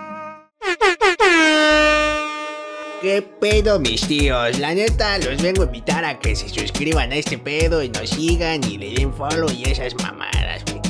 ¿Qué 3.02 3.22
pedo, 3.22 3.80
mis 3.80 4.06
tíos? 4.06 4.60
La 4.60 4.76
neta, 4.76 5.18
los 5.20 5.42
vengo 5.42 5.64
a 5.64 5.68
invitar 5.68 6.04
a 6.04 6.20
que 6.20 6.36
se 6.36 6.50
suscriban 6.50 7.14
a 7.14 7.16
este 7.16 7.38
pedo 7.38 7.82
y 7.82 7.88
nos 7.88 8.10
sigan 8.10 8.62
y 8.66 8.78
le 8.78 8.94
den 8.94 9.14
follow 9.14 9.50
y 9.50 9.64
esas 9.70 9.96
mamadas, 9.96 10.66
güey. 10.66 10.82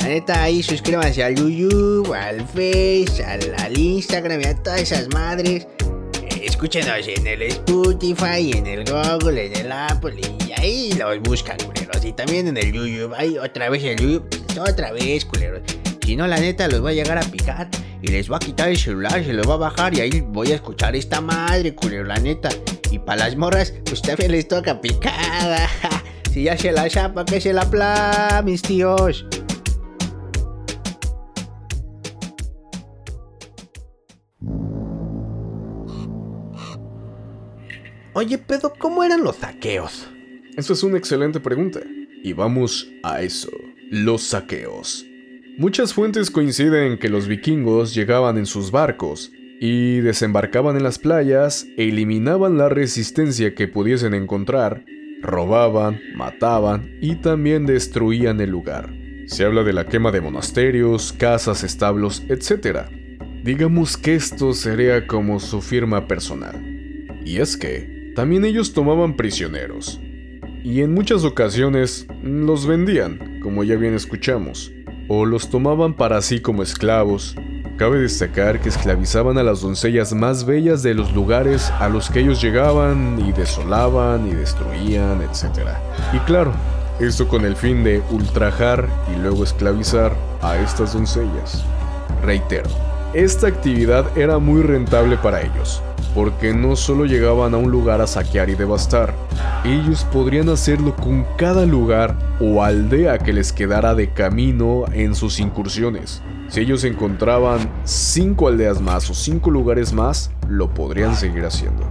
La 0.00 0.08
neta, 0.08 0.42
ahí 0.42 0.62
suscríbanse 0.62 1.24
al 1.24 1.36
YouTube, 1.36 2.12
al 2.12 2.46
Face, 2.48 3.24
al, 3.24 3.54
al 3.56 3.78
Instagram 3.78 4.42
y 4.42 4.44
a 4.44 4.62
todas 4.62 4.82
esas 4.82 5.08
madres. 5.08 5.66
Eh, 6.22 6.42
escúchenos 6.42 7.08
en 7.08 7.26
el 7.26 7.40
Spotify, 7.40 8.52
en 8.54 8.66
el 8.66 8.84
Google, 8.84 9.46
en 9.46 9.56
el 9.56 9.72
Apple 9.72 10.20
y 10.20 10.52
ahí 10.60 10.92
los 10.92 11.18
buscan, 11.22 11.56
culeros. 11.56 12.04
Y 12.04 12.12
también 12.12 12.46
en 12.46 12.58
el 12.58 12.74
YouTube. 12.74 13.14
Ahí 13.16 13.38
otra 13.38 13.70
vez 13.70 13.82
el 13.84 13.96
YouTube, 13.96 14.60
otra 14.60 14.92
vez, 14.92 15.24
culeros. 15.24 15.62
Si 16.04 16.14
no, 16.14 16.26
la 16.26 16.38
neta, 16.38 16.68
los 16.68 16.84
va 16.84 16.90
a 16.90 16.92
llegar 16.92 17.16
a 17.16 17.22
picar 17.22 17.70
y 18.04 18.08
les 18.08 18.30
va 18.30 18.36
a 18.36 18.38
quitar 18.38 18.68
el 18.68 18.76
celular, 18.76 19.24
se 19.24 19.32
lo 19.32 19.42
va 19.44 19.54
a 19.54 19.56
bajar 19.56 19.94
y 19.94 20.00
ahí 20.00 20.20
voy 20.20 20.52
a 20.52 20.56
escuchar 20.56 20.94
esta 20.94 21.22
madre, 21.22 21.74
culero, 21.74 22.04
la 22.04 22.16
neta. 22.16 22.50
Y 22.90 22.98
para 22.98 23.24
las 23.24 23.34
morras, 23.34 23.72
pues 23.86 24.02
también 24.02 24.30
les 24.30 24.46
toca 24.46 24.78
picada. 24.78 25.70
si 26.30 26.42
ya 26.42 26.58
se 26.58 26.70
la 26.70 26.86
chapa, 26.90 27.24
que 27.24 27.40
se 27.40 27.54
la 27.54 27.64
pla, 27.70 28.42
mis 28.44 28.60
tíos. 28.60 29.24
Oye, 38.12 38.36
pedo, 38.36 38.74
¿cómo 38.78 39.02
eran 39.02 39.24
los 39.24 39.36
saqueos? 39.36 40.10
Esa 40.58 40.74
es 40.74 40.82
una 40.82 40.98
excelente 40.98 41.40
pregunta. 41.40 41.80
Y 42.22 42.34
vamos 42.34 42.86
a 43.02 43.22
eso, 43.22 43.48
los 43.90 44.24
saqueos. 44.24 45.06
Muchas 45.56 45.94
fuentes 45.94 46.32
coinciden 46.32 46.98
que 46.98 47.08
los 47.08 47.28
vikingos 47.28 47.94
llegaban 47.94 48.38
en 48.38 48.46
sus 48.46 48.72
barcos 48.72 49.30
y 49.60 50.00
desembarcaban 50.00 50.76
en 50.76 50.82
las 50.82 50.98
playas 50.98 51.68
e 51.76 51.88
eliminaban 51.88 52.58
la 52.58 52.68
resistencia 52.68 53.54
que 53.54 53.68
pudiesen 53.68 54.14
encontrar, 54.14 54.84
robaban, 55.22 56.00
mataban 56.16 56.98
y 57.00 57.14
también 57.16 57.66
destruían 57.66 58.40
el 58.40 58.50
lugar. 58.50 58.92
Se 59.26 59.44
habla 59.44 59.62
de 59.62 59.72
la 59.72 59.86
quema 59.86 60.10
de 60.10 60.20
monasterios, 60.20 61.12
casas, 61.12 61.62
establos, 61.62 62.24
etc. 62.28 62.88
Digamos 63.44 63.96
que 63.96 64.16
esto 64.16 64.54
sería 64.54 65.06
como 65.06 65.38
su 65.38 65.62
firma 65.62 66.08
personal. 66.08 66.60
Y 67.24 67.38
es 67.38 67.56
que 67.56 68.12
también 68.16 68.44
ellos 68.44 68.72
tomaban 68.72 69.14
prisioneros. 69.14 70.00
Y 70.64 70.80
en 70.80 70.92
muchas 70.92 71.22
ocasiones 71.22 72.08
los 72.24 72.66
vendían, 72.66 73.38
como 73.40 73.62
ya 73.62 73.76
bien 73.76 73.94
escuchamos, 73.94 74.73
o 75.08 75.24
los 75.24 75.50
tomaban 75.50 75.94
para 75.94 76.20
sí 76.22 76.40
como 76.40 76.62
esclavos. 76.62 77.36
Cabe 77.76 77.98
destacar 77.98 78.60
que 78.60 78.68
esclavizaban 78.68 79.36
a 79.36 79.42
las 79.42 79.60
doncellas 79.60 80.12
más 80.12 80.44
bellas 80.44 80.82
de 80.82 80.94
los 80.94 81.12
lugares 81.12 81.70
a 81.80 81.88
los 81.88 82.08
que 82.08 82.20
ellos 82.20 82.40
llegaban 82.40 83.18
y 83.18 83.32
desolaban 83.32 84.28
y 84.28 84.34
destruían, 84.34 85.20
etc. 85.22 85.70
Y 86.12 86.18
claro, 86.20 86.52
esto 87.00 87.26
con 87.26 87.44
el 87.44 87.56
fin 87.56 87.82
de 87.82 88.00
ultrajar 88.10 88.88
y 89.12 89.20
luego 89.20 89.42
esclavizar 89.42 90.14
a 90.42 90.56
estas 90.58 90.92
doncellas. 90.92 91.64
Reitero, 92.22 92.70
esta 93.12 93.48
actividad 93.48 94.16
era 94.16 94.38
muy 94.38 94.62
rentable 94.62 95.16
para 95.16 95.42
ellos, 95.42 95.82
porque 96.14 96.54
no 96.54 96.76
solo 96.76 97.04
llegaban 97.04 97.54
a 97.54 97.56
un 97.56 97.70
lugar 97.70 98.00
a 98.00 98.06
saquear 98.06 98.48
y 98.50 98.54
devastar, 98.54 99.14
ellos 99.64 100.06
podrían 100.12 100.48
hacerlo 100.48 100.94
con 100.96 101.26
cada 101.36 101.66
lugar 101.66 102.16
o 102.40 102.62
aldea 102.62 103.18
que 103.18 103.32
les 103.32 103.52
quedara 103.52 103.94
de 103.94 104.12
camino 104.12 104.84
en 104.92 105.14
sus 105.14 105.40
incursiones. 105.40 106.22
Si 106.48 106.60
ellos 106.60 106.84
encontraban 106.84 107.68
cinco 107.84 108.48
aldeas 108.48 108.80
más 108.80 109.10
o 109.10 109.14
cinco 109.14 109.50
lugares 109.50 109.92
más, 109.92 110.30
lo 110.48 110.72
podrían 110.72 111.16
seguir 111.16 111.44
haciendo. 111.44 111.82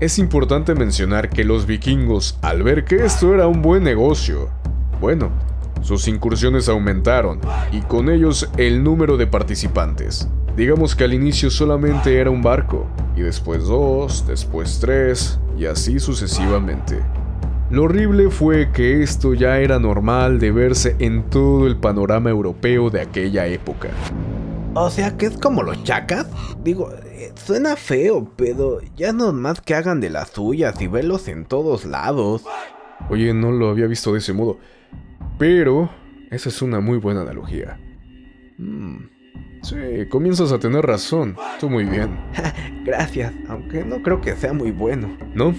Es 0.00 0.18
importante 0.18 0.74
mencionar 0.74 1.28
que 1.28 1.44
los 1.44 1.66
vikingos, 1.66 2.38
al 2.42 2.62
ver 2.62 2.84
que 2.84 3.04
esto 3.04 3.34
era 3.34 3.46
un 3.46 3.60
buen 3.60 3.84
negocio, 3.84 4.48
bueno, 5.00 5.30
sus 5.82 6.08
incursiones 6.08 6.68
aumentaron 6.68 7.40
y 7.72 7.80
con 7.82 8.10
ellos 8.10 8.48
el 8.56 8.82
número 8.82 9.16
de 9.16 9.26
participantes. 9.26 10.28
Digamos 10.56 10.94
que 10.94 11.04
al 11.04 11.14
inicio 11.14 11.50
solamente 11.50 12.18
era 12.18 12.30
un 12.30 12.42
barco, 12.42 12.86
y 13.16 13.20
después 13.20 13.64
dos, 13.66 14.26
después 14.26 14.78
tres, 14.80 15.38
y 15.56 15.66
así 15.66 16.00
sucesivamente. 16.00 17.00
Lo 17.70 17.84
horrible 17.84 18.30
fue 18.30 18.72
que 18.72 19.02
esto 19.02 19.32
ya 19.32 19.58
era 19.58 19.78
normal 19.78 20.40
de 20.40 20.50
verse 20.50 20.96
en 20.98 21.22
todo 21.30 21.68
el 21.68 21.76
panorama 21.76 22.28
europeo 22.28 22.90
de 22.90 23.00
aquella 23.00 23.46
época. 23.46 23.90
O 24.74 24.90
sea 24.90 25.16
que 25.16 25.26
es 25.26 25.36
como 25.36 25.62
los 25.62 25.82
chacas. 25.84 26.26
Digo, 26.64 26.90
eh, 27.04 27.32
suena 27.36 27.76
feo, 27.76 28.32
pero 28.36 28.80
ya 28.96 29.12
no 29.12 29.32
más 29.32 29.60
que 29.60 29.74
hagan 29.74 30.00
de 30.00 30.10
las 30.10 30.30
suyas 30.30 30.80
y 30.80 30.88
verlos 30.88 31.28
en 31.28 31.44
todos 31.44 31.84
lados. 31.84 32.42
Oye, 33.08 33.32
no 33.34 33.52
lo 33.52 33.68
había 33.68 33.86
visto 33.86 34.12
de 34.12 34.18
ese 34.18 34.32
modo. 34.32 34.58
Pero 35.38 35.90
esa 36.30 36.48
es 36.48 36.62
una 36.62 36.80
muy 36.80 36.98
buena 36.98 37.22
analogía. 37.22 37.78
Mm, 38.58 39.09
sí, 39.62 40.06
comienzas 40.08 40.52
a 40.52 40.58
tener 40.58 40.84
razón. 40.84 41.36
Tú 41.58 41.68
muy 41.68 41.84
bien. 41.84 42.18
Gracias, 42.84 43.32
aunque 43.48 43.84
no 43.84 44.02
creo 44.02 44.20
que 44.20 44.36
sea 44.36 44.52
muy 44.52 44.70
bueno. 44.70 45.16
No, 45.34 45.54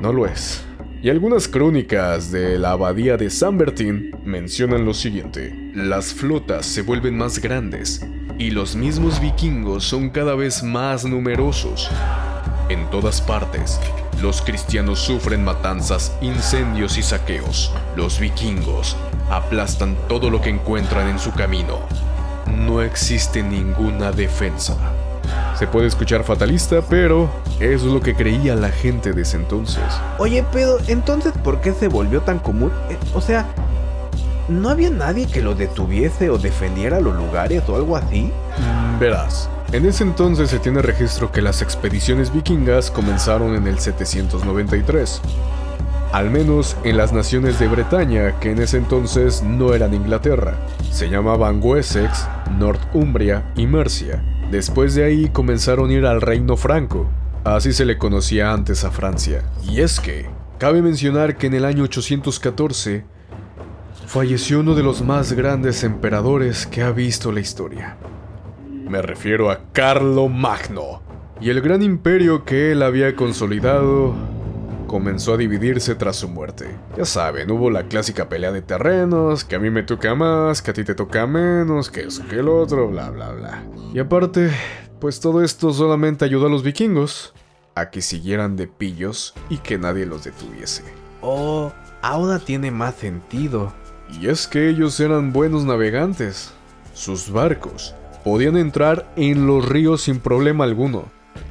no 0.00 0.12
lo 0.12 0.26
es. 0.26 0.64
Y 1.02 1.10
algunas 1.10 1.48
crónicas 1.48 2.30
de 2.30 2.58
la 2.58 2.70
abadía 2.72 3.16
de 3.16 3.28
San 3.28 3.58
Bertín 3.58 4.14
mencionan 4.24 4.84
lo 4.84 4.94
siguiente. 4.94 5.52
Las 5.74 6.14
flotas 6.14 6.64
se 6.64 6.82
vuelven 6.82 7.18
más 7.18 7.40
grandes 7.40 8.06
y 8.38 8.50
los 8.50 8.76
mismos 8.76 9.20
vikingos 9.20 9.84
son 9.84 10.10
cada 10.10 10.36
vez 10.36 10.62
más 10.62 11.04
numerosos. 11.04 11.90
En 12.68 12.88
todas 12.90 13.20
partes, 13.20 13.80
los 14.22 14.40
cristianos 14.42 15.00
sufren 15.00 15.44
matanzas, 15.44 16.16
incendios 16.22 16.96
y 16.96 17.02
saqueos. 17.02 17.74
Los 17.96 18.20
vikingos 18.20 18.96
aplastan 19.28 19.96
todo 20.08 20.30
lo 20.30 20.40
que 20.40 20.50
encuentran 20.50 21.08
en 21.08 21.18
su 21.18 21.32
camino. 21.32 21.80
No 22.66 22.80
existe 22.80 23.42
ninguna 23.42 24.12
defensa. 24.12 24.76
Se 25.58 25.66
puede 25.66 25.86
escuchar 25.86 26.24
fatalista, 26.24 26.80
pero 26.82 27.28
eso 27.60 27.86
es 27.86 27.92
lo 27.92 28.00
que 28.00 28.14
creía 28.14 28.54
la 28.54 28.70
gente 28.70 29.12
de 29.12 29.22
ese 29.22 29.36
entonces. 29.36 29.82
Oye, 30.18 30.44
pero 30.52 30.78
entonces, 30.86 31.32
¿por 31.44 31.60
qué 31.60 31.72
se 31.72 31.88
volvió 31.88 32.20
tan 32.22 32.38
común? 32.38 32.72
Eh, 32.88 32.96
o 33.14 33.20
sea, 33.20 33.46
¿no 34.48 34.68
había 34.68 34.90
nadie 34.90 35.26
que 35.26 35.42
lo 35.42 35.54
detuviese 35.54 36.30
o 36.30 36.38
defendiera 36.38 37.00
los 37.00 37.14
lugares 37.14 37.62
o 37.68 37.76
algo 37.76 37.96
así? 37.96 38.30
Mm, 38.58 38.98
Verás, 38.98 39.48
en 39.72 39.86
ese 39.86 40.04
entonces 40.04 40.50
se 40.50 40.58
tiene 40.58 40.82
registro 40.82 41.32
que 41.32 41.42
las 41.42 41.62
expediciones 41.62 42.32
vikingas 42.32 42.90
comenzaron 42.90 43.54
en 43.54 43.66
el 43.66 43.78
793. 43.78 45.20
Al 46.12 46.30
menos 46.30 46.76
en 46.84 46.98
las 46.98 47.14
naciones 47.14 47.58
de 47.58 47.68
Bretaña, 47.68 48.38
que 48.38 48.50
en 48.50 48.60
ese 48.60 48.76
entonces 48.76 49.42
no 49.42 49.72
eran 49.72 49.94
Inglaterra. 49.94 50.58
Se 50.90 51.08
llamaban 51.08 51.58
Wessex, 51.62 52.28
Northumbria 52.58 53.50
y 53.56 53.66
Mercia. 53.66 54.22
Después 54.50 54.94
de 54.94 55.04
ahí 55.04 55.30
comenzaron 55.30 55.88
a 55.88 55.92
ir 55.94 56.04
al 56.04 56.20
Reino 56.20 56.58
Franco, 56.58 57.08
así 57.44 57.72
se 57.72 57.86
le 57.86 57.96
conocía 57.96 58.52
antes 58.52 58.84
a 58.84 58.90
Francia. 58.90 59.42
Y 59.66 59.80
es 59.80 60.00
que, 60.00 60.26
cabe 60.58 60.82
mencionar 60.82 61.38
que 61.38 61.46
en 61.46 61.54
el 61.54 61.64
año 61.64 61.84
814 61.84 63.06
falleció 64.06 64.60
uno 64.60 64.74
de 64.74 64.82
los 64.82 65.00
más 65.00 65.32
grandes 65.32 65.82
emperadores 65.82 66.66
que 66.66 66.82
ha 66.82 66.90
visto 66.90 67.32
la 67.32 67.40
historia. 67.40 67.96
Me 68.86 69.00
refiero 69.00 69.50
a 69.50 69.60
Carlo 69.72 70.28
Magno. 70.28 71.00
Y 71.40 71.48
el 71.48 71.62
gran 71.62 71.82
imperio 71.82 72.44
que 72.44 72.72
él 72.72 72.82
había 72.82 73.16
consolidado 73.16 74.14
comenzó 74.92 75.32
a 75.32 75.36
dividirse 75.38 75.94
tras 75.94 76.16
su 76.16 76.28
muerte. 76.28 76.66
Ya 76.98 77.06
saben, 77.06 77.50
hubo 77.50 77.70
la 77.70 77.84
clásica 77.84 78.28
pelea 78.28 78.52
de 78.52 78.60
terrenos, 78.60 79.42
que 79.42 79.56
a 79.56 79.58
mí 79.58 79.70
me 79.70 79.84
toca 79.84 80.14
más, 80.14 80.60
que 80.60 80.70
a 80.70 80.74
ti 80.74 80.84
te 80.84 80.94
toca 80.94 81.26
menos, 81.26 81.88
que 81.88 82.02
eso, 82.02 82.22
que 82.28 82.40
el 82.40 82.48
otro, 82.50 82.88
bla, 82.88 83.08
bla, 83.08 83.30
bla. 83.30 83.64
Y 83.94 83.98
aparte, 84.00 84.50
pues 85.00 85.18
todo 85.18 85.42
esto 85.42 85.72
solamente 85.72 86.26
ayudó 86.26 86.48
a 86.48 86.50
los 86.50 86.62
vikingos 86.62 87.32
a 87.74 87.88
que 87.88 88.02
siguieran 88.02 88.54
de 88.54 88.66
pillos 88.66 89.32
y 89.48 89.56
que 89.56 89.78
nadie 89.78 90.04
los 90.04 90.24
detuviese. 90.24 90.84
Oh, 91.22 91.72
ahora 92.02 92.38
tiene 92.38 92.70
más 92.70 92.96
sentido. 92.96 93.72
Y 94.20 94.28
es 94.28 94.46
que 94.46 94.68
ellos 94.68 95.00
eran 95.00 95.32
buenos 95.32 95.64
navegantes. 95.64 96.52
Sus 96.92 97.32
barcos 97.32 97.94
podían 98.24 98.58
entrar 98.58 99.10
en 99.16 99.46
los 99.46 99.66
ríos 99.66 100.02
sin 100.02 100.20
problema 100.20 100.64
alguno. 100.64 101.06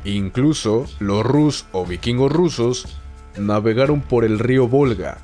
Incluso 0.05 0.85
los 0.99 1.25
rus 1.25 1.65
o 1.71 1.87
vikingos 1.87 2.31
rusos 2.31 3.00
navegaron 3.37 4.01
por 4.01 4.25
el 4.25 4.39
río 4.39 4.67
Volga 4.67 5.17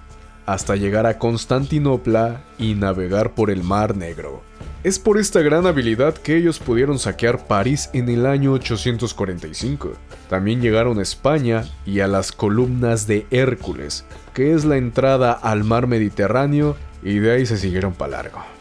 hasta 0.48 0.78
llegar 0.78 1.06
a 1.06 1.20
Constantinopla 1.20 2.42
y 2.58 2.74
navegar 2.74 3.36
por 3.36 3.52
el 3.52 3.64
Mar 3.64 3.96
Negro. 3.98 4.42
Es 4.84 4.98
por 4.98 5.20
esta 5.20 5.42
gran 5.42 5.68
habilidad 5.68 6.16
que 6.16 6.38
ellos 6.38 6.60
pudieron 6.60 6.98
saquear 7.00 7.46
París 7.48 7.90
en 7.92 8.08
el 8.08 8.26
año 8.26 8.54
845. 8.54 9.92
También 10.30 10.62
llegaron 10.62 11.00
a 11.00 11.02
España 11.02 11.66
y 11.86 12.00
a 12.00 12.08
las 12.08 12.32
columnas 12.32 13.08
de 13.08 13.28
Hércules, 13.30 14.06
que 14.34 14.54
es 14.54 14.64
la 14.64 14.78
entrada 14.78 15.34
al 15.34 15.66
mar 15.66 15.86
Mediterráneo, 15.86 16.78
y 17.04 17.20
de 17.20 17.34
ahí 17.34 17.46
se 17.46 17.58
siguieron 17.58 17.94
para 17.94 18.12
largo. 18.12 18.57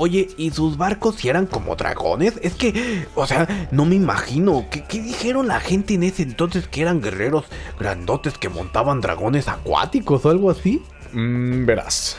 Oye, 0.00 0.28
¿y 0.36 0.52
sus 0.52 0.76
barcos 0.76 1.16
si 1.16 1.28
eran 1.28 1.46
como 1.46 1.74
dragones? 1.74 2.38
Es 2.40 2.54
que, 2.54 3.04
o 3.16 3.26
sea, 3.26 3.68
no 3.72 3.84
me 3.84 3.96
imagino. 3.96 4.66
¿Qué, 4.70 4.84
¿Qué, 4.84 5.02
dijeron 5.02 5.48
la 5.48 5.58
gente 5.58 5.94
en 5.94 6.04
ese 6.04 6.22
entonces 6.22 6.68
que 6.68 6.82
eran 6.82 7.00
guerreros 7.02 7.46
grandotes 7.80 8.38
que 8.38 8.48
montaban 8.48 9.00
dragones 9.00 9.48
acuáticos 9.48 10.24
o 10.24 10.30
algo 10.30 10.50
así? 10.50 10.82
Mm, 11.12 11.66
verás. 11.66 12.16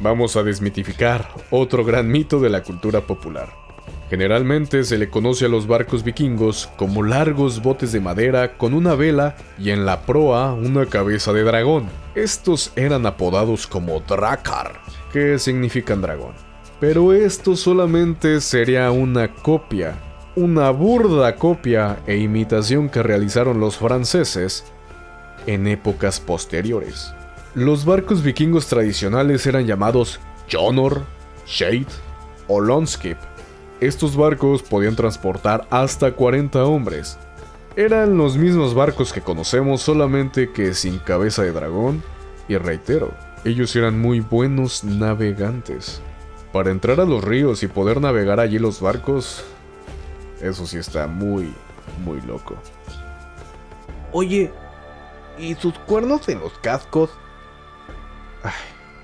Vamos 0.00 0.34
a 0.34 0.42
desmitificar 0.42 1.28
otro 1.50 1.84
gran 1.84 2.08
mito 2.08 2.40
de 2.40 2.50
la 2.50 2.64
cultura 2.64 3.00
popular. 3.00 3.50
Generalmente 4.10 4.82
se 4.84 4.98
le 4.98 5.08
conoce 5.08 5.46
a 5.46 5.48
los 5.48 5.66
barcos 5.66 6.02
vikingos 6.02 6.68
como 6.76 7.02
largos 7.02 7.62
botes 7.62 7.92
de 7.92 8.00
madera 8.00 8.56
con 8.56 8.74
una 8.74 8.94
vela 8.94 9.36
y 9.58 9.70
en 9.70 9.86
la 9.86 10.02
proa 10.02 10.52
una 10.52 10.86
cabeza 10.86 11.32
de 11.32 11.42
dragón. 11.42 11.88
Estos 12.14 12.72
eran 12.76 13.06
apodados 13.06 13.66
como 13.66 14.00
Drakar, 14.00 14.80
que 15.14 15.38
significan 15.38 16.02
dragón. 16.02 16.34
Pero 16.80 17.12
esto 17.12 17.54
solamente 17.54 18.40
sería 18.40 18.90
una 18.90 19.32
copia, 19.32 19.94
una 20.34 20.70
burda 20.70 21.36
copia 21.36 22.00
e 22.08 22.16
imitación 22.16 22.88
que 22.88 23.00
realizaron 23.00 23.60
los 23.60 23.76
franceses 23.76 24.64
en 25.46 25.68
épocas 25.68 26.18
posteriores. 26.18 27.14
Los 27.54 27.84
barcos 27.84 28.24
vikingos 28.24 28.66
tradicionales 28.66 29.46
eran 29.46 29.66
llamados 29.66 30.18
Jonor, 30.50 31.04
Shade 31.46 31.86
o 32.48 32.60
Lonskip. 32.60 33.16
Estos 33.80 34.16
barcos 34.16 34.64
podían 34.64 34.96
transportar 34.96 35.64
hasta 35.70 36.10
40 36.10 36.64
hombres. 36.64 37.18
Eran 37.76 38.16
los 38.18 38.36
mismos 38.36 38.74
barcos 38.74 39.12
que 39.12 39.20
conocemos 39.20 39.80
solamente 39.80 40.50
que 40.50 40.74
sin 40.74 40.98
cabeza 40.98 41.44
de 41.44 41.52
dragón 41.52 42.02
y 42.48 42.56
reitero, 42.56 43.12
ellos 43.44 43.76
eran 43.76 44.00
muy 44.00 44.20
buenos 44.20 44.84
navegantes. 44.84 46.00
Para 46.52 46.70
entrar 46.70 47.00
a 47.00 47.04
los 47.04 47.22
ríos 47.22 47.62
y 47.62 47.66
poder 47.66 48.00
navegar 48.00 48.40
allí 48.40 48.58
los 48.58 48.80
barcos, 48.80 49.44
eso 50.40 50.66
sí 50.66 50.78
está 50.78 51.06
muy, 51.06 51.52
muy 52.04 52.20
loco. 52.22 52.56
Oye, 54.12 54.52
¿y 55.38 55.54
sus 55.56 55.78
cuernos 55.80 56.28
en 56.28 56.40
los 56.40 56.52
cascos? 56.58 57.10
Ay, 58.42 58.52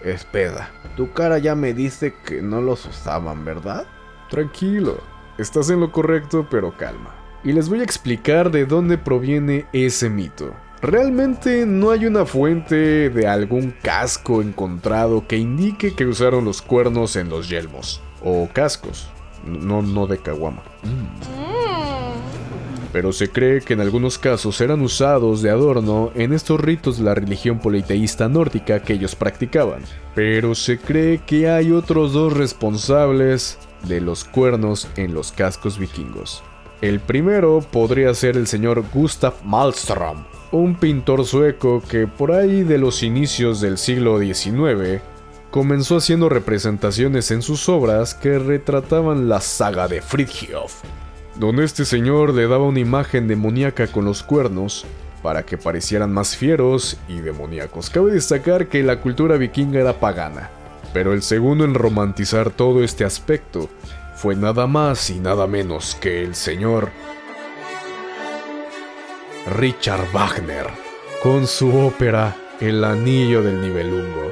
espera, 0.05 0.71
tu 0.97 1.13
cara 1.13 1.39
ya 1.39 1.55
me 1.55 1.75
dice 1.75 2.15
que 2.25 2.41
no 2.41 2.61
los 2.61 2.87
usaban, 2.87 3.45
¿verdad? 3.45 3.87
Tranquilo, 4.31 4.99
estás 5.39 5.71
en 5.71 5.81
lo 5.81 5.91
correcto, 5.91 6.47
pero 6.51 6.77
calma. 6.77 7.15
Y 7.43 7.53
les 7.53 7.69
voy 7.69 7.81
a 7.81 7.85
explicar 7.85 8.51
de 8.51 8.67
dónde 8.67 8.97
proviene 8.97 9.67
ese 9.73 10.09
mito. 10.09 10.55
Realmente 10.83 11.67
no 11.67 11.91
hay 11.91 12.07
una 12.07 12.25
fuente 12.25 13.11
de 13.11 13.27
algún 13.27 13.75
casco 13.83 14.41
encontrado 14.41 15.27
que 15.27 15.37
indique 15.37 15.95
que 15.95 16.07
usaron 16.07 16.47
los 16.47 16.63
cuernos 16.63 17.17
en 17.17 17.29
los 17.29 17.51
yelmos 17.51 18.01
o 18.25 18.49
cascos, 18.51 19.11
no, 19.45 19.83
no 19.83 20.07
de 20.07 20.17
caguama. 20.19 20.63
Pero 22.95 23.13
se 23.13 23.29
cree 23.29 23.61
que 23.61 23.75
en 23.75 23.83
algunos 23.83 24.19
casos 24.19 24.59
eran 24.63 24.81
usados 24.81 25.43
de 25.43 25.51
adorno 25.51 26.13
en 26.15 26.33
estos 26.33 26.59
ritos 26.59 26.97
de 26.97 27.05
la 27.05 27.15
religión 27.15 27.59
politeísta 27.59 28.31
nórdica 28.31 28.81
que 28.81 28.95
ellos 28.95 29.15
practicaban. 29.15 29.83
Pero 30.15 30.55
se 30.55 30.79
cree 30.79 31.19
que 31.19 31.51
hay 31.51 31.73
otros 31.73 32.15
dos 32.15 32.33
responsables 32.33 33.59
de 33.87 34.01
los 34.01 34.25
cuernos 34.25 34.89
en 34.97 35.13
los 35.13 35.31
cascos 35.31 35.79
vikingos. 35.79 36.43
El 36.81 36.99
primero 36.99 37.61
podría 37.61 38.15
ser 38.15 38.39
el 38.39 38.47
señor 38.47 38.83
Gustav 38.95 39.35
Malmström, 39.45 40.25
un 40.51 40.77
pintor 40.77 41.27
sueco 41.27 41.83
que 41.87 42.07
por 42.07 42.33
ahí 42.33 42.63
de 42.63 42.79
los 42.79 43.03
inicios 43.03 43.61
del 43.61 43.77
siglo 43.77 44.19
XIX 44.19 45.03
comenzó 45.51 45.99
haciendo 45.99 46.31
representaciones 46.31 47.31
en 47.33 47.43
sus 47.43 47.69
obras 47.69 48.15
que 48.15 48.39
retrataban 48.39 49.29
la 49.29 49.43
saga 49.43 49.89
de 49.89 50.01
Fridtjof, 50.01 50.83
donde 51.37 51.65
este 51.65 51.85
señor 51.85 52.33
le 52.33 52.49
daba 52.49 52.65
una 52.65 52.81
imagen 52.81 53.29
demoníaca 53.29 53.87
con 53.89 54.07
los 54.07 54.23
cuernos 54.23 54.87
para 55.23 55.43
que 55.43 55.59
parecieran 55.59 56.11
más 56.11 56.35
fieros 56.35 56.97
y 57.09 57.21
demoníacos. 57.21 57.91
Cabe 57.91 58.13
destacar 58.13 58.69
que 58.69 58.83
la 58.83 59.03
cultura 59.03 59.37
vikinga 59.37 59.81
era 59.81 60.01
pagana, 60.01 60.49
pero 60.95 61.13
el 61.13 61.21
segundo 61.21 61.67
en 61.67 61.75
romantizar 61.75 62.49
todo 62.49 62.83
este 62.83 63.05
aspecto 63.05 63.69
fue 64.21 64.37
nada 64.37 64.67
más 64.67 65.09
y 65.09 65.19
nada 65.19 65.47
menos 65.47 65.97
que 65.99 66.23
el 66.23 66.35
señor 66.35 66.91
Richard 69.57 70.13
Wagner, 70.13 70.67
con 71.23 71.47
su 71.47 71.75
ópera 71.75 72.37
El 72.61 72.85
Anillo 72.85 73.43
del 73.43 73.63
Nibelungo, 73.63 74.31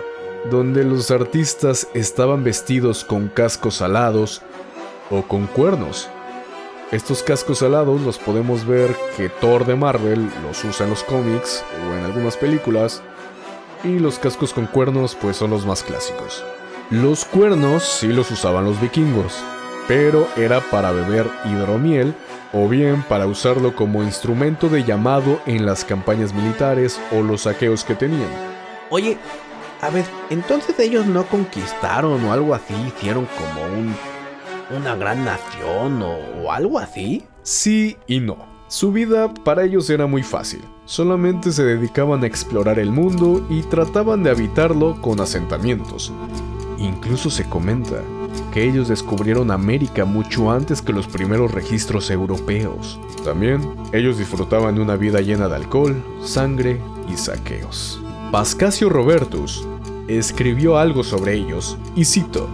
donde 0.50 0.84
los 0.84 1.10
artistas 1.10 1.88
estaban 1.94 2.44
vestidos 2.44 3.02
con 3.02 3.28
cascos 3.28 3.80
alados 3.80 4.42
o 5.10 5.22
con 5.22 5.46
cuernos. 5.46 6.10
Estos 6.92 7.22
cascos 7.22 7.62
alados 7.62 8.02
los 8.02 8.18
podemos 8.18 8.66
ver 8.66 8.94
que 9.16 9.30
Thor 9.30 9.64
de 9.64 9.74
Marvel 9.74 10.28
los 10.42 10.62
usa 10.64 10.84
en 10.84 10.90
los 10.90 11.02
cómics 11.02 11.64
o 11.80 11.96
en 11.96 12.04
algunas 12.04 12.36
películas, 12.36 13.02
y 13.84 13.98
los 13.98 14.18
cascos 14.18 14.52
con 14.52 14.66
cuernos 14.66 15.14
pues 15.14 15.38
son 15.38 15.48
los 15.48 15.64
más 15.64 15.82
clásicos. 15.82 16.44
Los 16.90 17.24
cuernos 17.24 17.84
sí 17.84 18.08
los 18.08 18.30
usaban 18.30 18.66
los 18.66 18.78
vikingos, 18.82 19.42
pero 19.88 20.28
era 20.36 20.60
para 20.60 20.92
beber 20.92 21.26
hidromiel 21.44 22.14
o 22.52 22.68
bien 22.68 23.02
para 23.08 23.26
usarlo 23.26 23.74
como 23.74 24.04
instrumento 24.04 24.68
de 24.68 24.84
llamado 24.84 25.40
en 25.46 25.66
las 25.66 25.84
campañas 25.84 26.32
militares 26.32 27.00
o 27.10 27.22
los 27.22 27.42
saqueos 27.42 27.84
que 27.84 27.94
tenían. 27.94 28.30
Oye, 28.90 29.18
a 29.80 29.90
ver, 29.90 30.04
entonces 30.30 30.78
ellos 30.78 31.06
no 31.06 31.24
conquistaron 31.26 32.24
o 32.24 32.32
algo 32.32 32.54
así, 32.54 32.74
hicieron 32.86 33.26
como 33.26 33.64
un 33.64 33.94
una 34.70 34.94
gran 34.96 35.24
nación 35.24 36.02
o, 36.02 36.18
o 36.42 36.52
algo 36.52 36.78
así? 36.78 37.24
Sí 37.42 37.96
y 38.06 38.20
no. 38.20 38.36
Su 38.68 38.92
vida 38.92 39.32
para 39.32 39.64
ellos 39.64 39.88
era 39.88 40.06
muy 40.06 40.22
fácil. 40.22 40.60
Solamente 40.84 41.52
se 41.52 41.64
dedicaban 41.64 42.22
a 42.22 42.26
explorar 42.26 42.78
el 42.78 42.90
mundo 42.90 43.46
y 43.48 43.62
trataban 43.62 44.22
de 44.22 44.30
habitarlo 44.30 45.00
con 45.00 45.20
asentamientos. 45.20 46.12
Incluso 46.78 47.30
se 47.30 47.48
comenta 47.48 48.02
que 48.52 48.62
ellos 48.64 48.88
descubrieron 48.88 49.50
América 49.50 50.04
mucho 50.04 50.50
antes 50.50 50.82
que 50.82 50.92
los 50.92 51.06
primeros 51.06 51.52
registros 51.52 52.10
europeos. 52.10 53.00
También, 53.24 53.60
ellos 53.92 54.18
disfrutaban 54.18 54.74
de 54.74 54.80
una 54.80 54.96
vida 54.96 55.20
llena 55.20 55.48
de 55.48 55.56
alcohol, 55.56 56.02
sangre 56.22 56.78
y 57.08 57.16
saqueos. 57.16 58.00
Pascasio 58.32 58.88
Robertus 58.88 59.66
escribió 60.08 60.78
algo 60.78 61.02
sobre 61.04 61.34
ellos, 61.34 61.76
y 61.96 62.04
cito, 62.04 62.48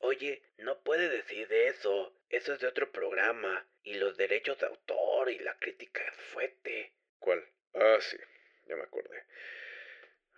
Oye, 0.00 0.42
no 0.58 0.78
puede 0.82 1.08
decir 1.08 1.46
de 1.48 1.68
eso. 1.68 2.12
Eso 2.28 2.54
es 2.54 2.60
de 2.60 2.66
otro 2.66 2.90
programa. 2.90 3.66
Y 3.82 3.94
los 3.94 4.16
derechos 4.16 4.58
de 4.58 4.66
autor 4.66 5.30
y 5.30 5.38
la 5.38 5.56
crítica 5.58 6.00
es 6.06 6.16
fuerte. 6.32 6.92
¿Cuál? 7.18 7.42
Ah, 7.74 7.96
sí, 8.00 8.16
ya 8.68 8.76
me 8.76 8.82
acordé. 8.82 9.24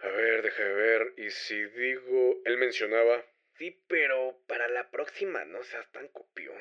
A 0.02 0.08
ver, 0.08 0.42
déjame 0.42 0.72
ver. 0.72 1.14
Y 1.18 1.30
si 1.30 1.54
digo, 1.54 2.36
él 2.44 2.58
mencionaba... 2.58 3.24
Sí, 3.58 3.82
pero 3.88 4.38
para 4.46 4.68
la 4.68 4.90
próxima 4.90 5.44
no 5.44 5.62
seas 5.62 5.90
tan 5.92 6.08
copión. 6.08 6.56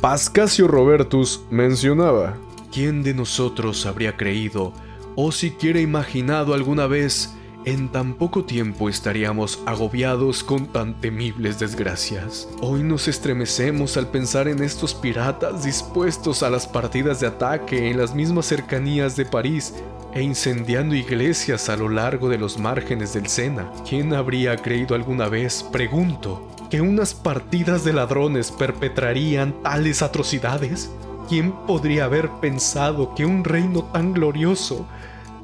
Pascasio 0.00 0.68
Robertus 0.68 1.44
mencionaba, 1.50 2.38
¿quién 2.72 3.02
de 3.02 3.14
nosotros 3.14 3.86
habría 3.86 4.16
creído, 4.16 4.72
o 5.16 5.32
siquiera 5.32 5.80
imaginado 5.80 6.54
alguna 6.54 6.86
vez, 6.86 7.34
en 7.64 7.90
tan 7.90 8.14
poco 8.14 8.44
tiempo 8.44 8.88
estaríamos 8.88 9.60
agobiados 9.66 10.42
con 10.42 10.66
tan 10.66 11.00
temibles 11.00 11.58
desgracias? 11.58 12.48
Hoy 12.60 12.82
nos 12.82 13.08
estremecemos 13.08 13.96
al 13.96 14.08
pensar 14.08 14.48
en 14.48 14.62
estos 14.62 14.94
piratas 14.94 15.64
dispuestos 15.64 16.42
a 16.42 16.50
las 16.50 16.66
partidas 16.66 17.20
de 17.20 17.28
ataque 17.28 17.90
en 17.90 17.98
las 17.98 18.14
mismas 18.14 18.46
cercanías 18.46 19.16
de 19.16 19.24
París 19.24 19.74
e 20.12 20.22
incendiando 20.22 20.94
iglesias 20.94 21.68
a 21.68 21.76
lo 21.76 21.88
largo 21.88 22.28
de 22.28 22.38
los 22.38 22.58
márgenes 22.58 23.14
del 23.14 23.28
Sena. 23.28 23.70
¿Quién 23.88 24.12
habría 24.12 24.56
creído 24.56 24.94
alguna 24.94 25.28
vez, 25.28 25.62
pregunto, 25.62 26.48
que 26.70 26.80
unas 26.80 27.14
partidas 27.14 27.84
de 27.84 27.92
ladrones 27.92 28.50
perpetrarían 28.50 29.54
tales 29.62 30.02
atrocidades? 30.02 30.90
¿Quién 31.28 31.52
podría 31.66 32.04
haber 32.06 32.28
pensado 32.40 33.14
que 33.14 33.24
un 33.24 33.44
reino 33.44 33.84
tan 33.84 34.12
glorioso, 34.12 34.86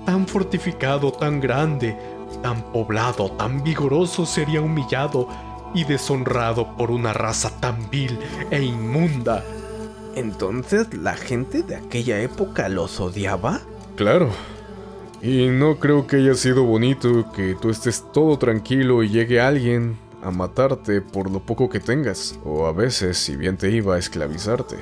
tan 0.09 0.27
fortificado, 0.27 1.13
tan 1.13 1.39
grande, 1.39 1.95
tan 2.43 2.73
poblado, 2.73 3.31
tan 3.33 3.63
vigoroso 3.63 4.25
sería 4.25 4.63
humillado 4.63 5.29
y 5.75 5.85
deshonrado 5.85 6.75
por 6.79 6.91
una 6.91 7.13
raza 7.13 7.51
tan 7.61 7.91
vil 7.91 8.19
e 8.51 8.63
inmunda? 8.63 9.45
Entonces, 10.15 10.95
¿la 10.95 11.13
gente 11.13 11.63
de 11.63 11.77
aquella 11.77 12.23
época 12.23 12.71
los 12.71 12.99
odiaba? 13.01 13.61
Claro. 13.97 14.31
Y 15.21 15.49
no 15.49 15.79
creo 15.79 16.07
que 16.07 16.17
haya 16.17 16.33
sido 16.33 16.65
bonito 16.65 17.31
que 17.33 17.55
tú 17.61 17.69
estés 17.69 18.03
todo 18.11 18.39
tranquilo 18.39 19.03
y 19.03 19.11
llegue 19.11 19.43
alguien 19.43 19.99
a 20.23 20.31
matarte 20.31 21.03
por 21.03 21.31
lo 21.31 21.41
poco 21.41 21.69
que 21.69 21.81
tengas, 21.81 22.39
o 22.47 22.67
a 22.67 22.73
veces, 22.73 23.19
si 23.19 23.37
bien 23.37 23.59
te 23.59 23.71
iba, 23.71 23.97
a 23.97 23.99
esclavizarte. 23.99 24.77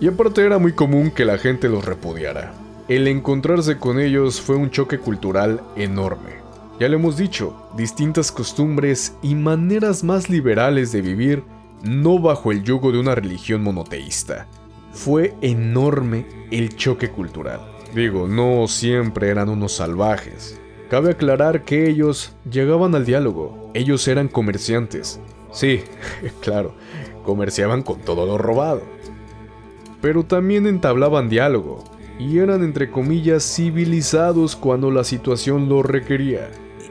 Y 0.00 0.08
aparte 0.08 0.42
era 0.42 0.56
muy 0.56 0.72
común 0.72 1.10
que 1.10 1.26
la 1.26 1.36
gente 1.36 1.68
los 1.68 1.84
repudiara. 1.84 2.54
El 2.90 3.06
encontrarse 3.06 3.78
con 3.78 4.00
ellos 4.00 4.40
fue 4.40 4.56
un 4.56 4.68
choque 4.68 4.98
cultural 4.98 5.62
enorme. 5.76 6.40
Ya 6.80 6.88
lo 6.88 6.96
hemos 6.96 7.16
dicho, 7.16 7.68
distintas 7.76 8.32
costumbres 8.32 9.14
y 9.22 9.36
maneras 9.36 10.02
más 10.02 10.28
liberales 10.28 10.90
de 10.90 11.00
vivir 11.00 11.44
no 11.84 12.18
bajo 12.18 12.50
el 12.50 12.64
yugo 12.64 12.90
de 12.90 12.98
una 12.98 13.14
religión 13.14 13.62
monoteísta. 13.62 14.48
Fue 14.92 15.36
enorme 15.40 16.26
el 16.50 16.74
choque 16.74 17.10
cultural. 17.10 17.60
Digo, 17.94 18.26
no 18.26 18.66
siempre 18.66 19.28
eran 19.28 19.50
unos 19.50 19.70
salvajes. 19.70 20.60
Cabe 20.90 21.12
aclarar 21.12 21.62
que 21.62 21.88
ellos 21.88 22.34
llegaban 22.50 22.96
al 22.96 23.06
diálogo, 23.06 23.70
ellos 23.72 24.08
eran 24.08 24.26
comerciantes. 24.26 25.20
Sí, 25.52 25.84
claro, 26.40 26.74
comerciaban 27.22 27.84
con 27.84 28.00
todo 28.00 28.26
lo 28.26 28.36
robado. 28.36 28.82
Pero 30.02 30.24
también 30.24 30.66
entablaban 30.66 31.28
diálogo, 31.28 31.84
y 32.20 32.38
eran 32.38 32.62
entre 32.62 32.90
comillas 32.90 33.42
civilizados 33.42 34.54
cuando 34.54 34.90
la 34.90 35.04
situación 35.04 35.70
lo 35.70 35.82
requería. 35.82 36.50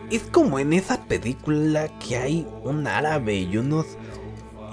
Es 0.10 0.24
como 0.24 0.58
en 0.58 0.74
esa 0.74 1.06
película 1.06 1.88
que 2.00 2.18
hay 2.18 2.48
un 2.64 2.88
árabe 2.88 3.36
y 3.36 3.58
unos 3.58 3.86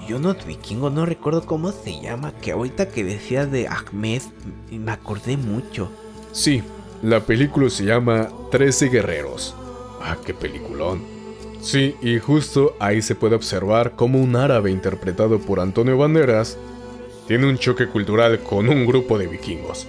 y 0.07 0.13
unos 0.13 0.45
vikingos, 0.45 0.91
no 0.91 1.05
recuerdo 1.05 1.45
cómo 1.45 1.71
se 1.71 2.01
llama, 2.01 2.31
que 2.41 2.53
ahorita 2.53 2.89
que 2.89 3.03
decía 3.03 3.45
de 3.45 3.67
Ahmed 3.67 4.21
me 4.71 4.91
acordé 4.91 5.37
mucho. 5.37 5.91
Sí, 6.31 6.63
la 7.03 7.19
película 7.19 7.69
se 7.69 7.83
llama 7.83 8.29
Trece 8.49 8.87
Guerreros. 8.87 9.53
Ah, 10.01 10.17
qué 10.25 10.33
peliculón. 10.33 11.01
Sí, 11.61 11.95
y 12.01 12.17
justo 12.19 12.75
ahí 12.79 13.01
se 13.01 13.15
puede 13.15 13.35
observar 13.35 13.95
cómo 13.95 14.19
un 14.19 14.35
árabe 14.35 14.71
interpretado 14.71 15.39
por 15.39 15.59
Antonio 15.59 15.97
Banderas 15.97 16.57
tiene 17.27 17.47
un 17.47 17.57
choque 17.57 17.87
cultural 17.87 18.39
con 18.39 18.69
un 18.69 18.85
grupo 18.85 19.19
de 19.19 19.27
vikingos. 19.27 19.87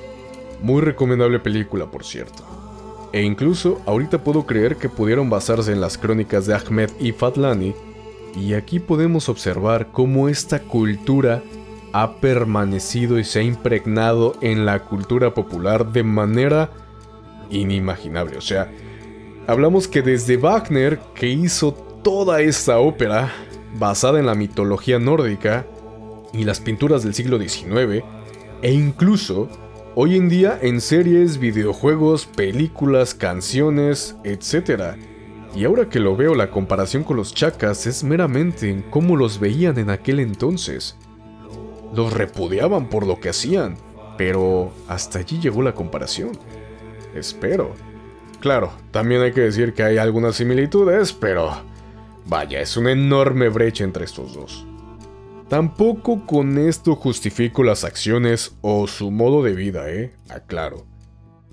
Muy 0.60 0.82
recomendable 0.82 1.38
película, 1.38 1.90
por 1.90 2.04
cierto. 2.04 2.44
E 3.12 3.22
incluso 3.22 3.80
ahorita 3.86 4.22
puedo 4.22 4.44
creer 4.44 4.76
que 4.76 4.88
pudieron 4.88 5.30
basarse 5.30 5.72
en 5.72 5.80
las 5.80 5.96
crónicas 5.96 6.46
de 6.46 6.54
Ahmed 6.54 6.90
y 7.00 7.12
Fatlani, 7.12 7.74
y 8.36 8.54
aquí 8.54 8.78
podemos 8.78 9.28
observar 9.28 9.88
cómo 9.92 10.28
esta 10.28 10.60
cultura 10.60 11.42
ha 11.92 12.16
permanecido 12.16 13.18
y 13.18 13.24
se 13.24 13.40
ha 13.40 13.42
impregnado 13.42 14.36
en 14.40 14.66
la 14.66 14.84
cultura 14.84 15.32
popular 15.32 15.90
de 15.92 16.02
manera 16.02 16.70
inimaginable. 17.50 18.36
O 18.36 18.42
sea, 18.42 18.70
hablamos 19.46 19.88
que 19.88 20.02
desde 20.02 20.36
Wagner, 20.36 21.00
que 21.14 21.28
hizo 21.28 21.72
toda 21.72 22.40
esta 22.42 22.78
ópera 22.78 23.32
basada 23.78 24.18
en 24.18 24.26
la 24.26 24.34
mitología 24.34 24.98
nórdica 24.98 25.66
y 26.32 26.44
las 26.44 26.60
pinturas 26.60 27.02
del 27.02 27.14
siglo 27.14 27.38
XIX, 27.38 28.04
e 28.60 28.72
incluso 28.72 29.48
hoy 30.00 30.14
en 30.14 30.28
día 30.28 30.56
en 30.62 30.80
series, 30.80 31.38
videojuegos, 31.38 32.24
películas, 32.24 33.14
canciones, 33.14 34.14
etc. 34.22 34.94
Y 35.56 35.64
ahora 35.64 35.88
que 35.88 35.98
lo 35.98 36.14
veo, 36.14 36.36
la 36.36 36.52
comparación 36.52 37.02
con 37.02 37.16
los 37.16 37.34
chacas 37.34 37.84
es 37.84 38.04
meramente 38.04 38.70
en 38.70 38.82
cómo 38.82 39.16
los 39.16 39.40
veían 39.40 39.76
en 39.76 39.90
aquel 39.90 40.20
entonces. 40.20 40.96
Los 41.92 42.12
repudiaban 42.12 42.88
por 42.88 43.08
lo 43.08 43.18
que 43.18 43.30
hacían, 43.30 43.74
pero 44.16 44.70
hasta 44.86 45.18
allí 45.18 45.40
llegó 45.40 45.62
la 45.62 45.74
comparación. 45.74 46.30
Espero. 47.12 47.74
Claro, 48.38 48.70
también 48.92 49.22
hay 49.22 49.32
que 49.32 49.40
decir 49.40 49.74
que 49.74 49.82
hay 49.82 49.98
algunas 49.98 50.36
similitudes, 50.36 51.12
pero 51.12 51.50
vaya, 52.24 52.60
es 52.60 52.76
una 52.76 52.92
enorme 52.92 53.48
brecha 53.48 53.82
entre 53.82 54.04
estos 54.04 54.32
dos. 54.32 54.64
Tampoco 55.48 56.26
con 56.26 56.58
esto 56.58 56.94
justifico 56.94 57.64
las 57.64 57.84
acciones 57.84 58.56
o 58.60 58.86
su 58.86 59.10
modo 59.10 59.42
de 59.42 59.54
vida, 59.54 59.90
¿eh? 59.90 60.14
Aclaro. 60.28 60.84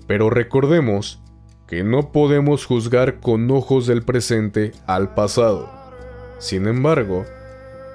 Pero 0.06 0.28
recordemos 0.28 1.22
que 1.66 1.82
no 1.82 2.12
podemos 2.12 2.66
juzgar 2.66 3.20
con 3.20 3.50
ojos 3.50 3.86
del 3.86 4.02
presente 4.02 4.72
al 4.86 5.14
pasado. 5.14 5.70
Sin 6.38 6.66
embargo, 6.66 7.24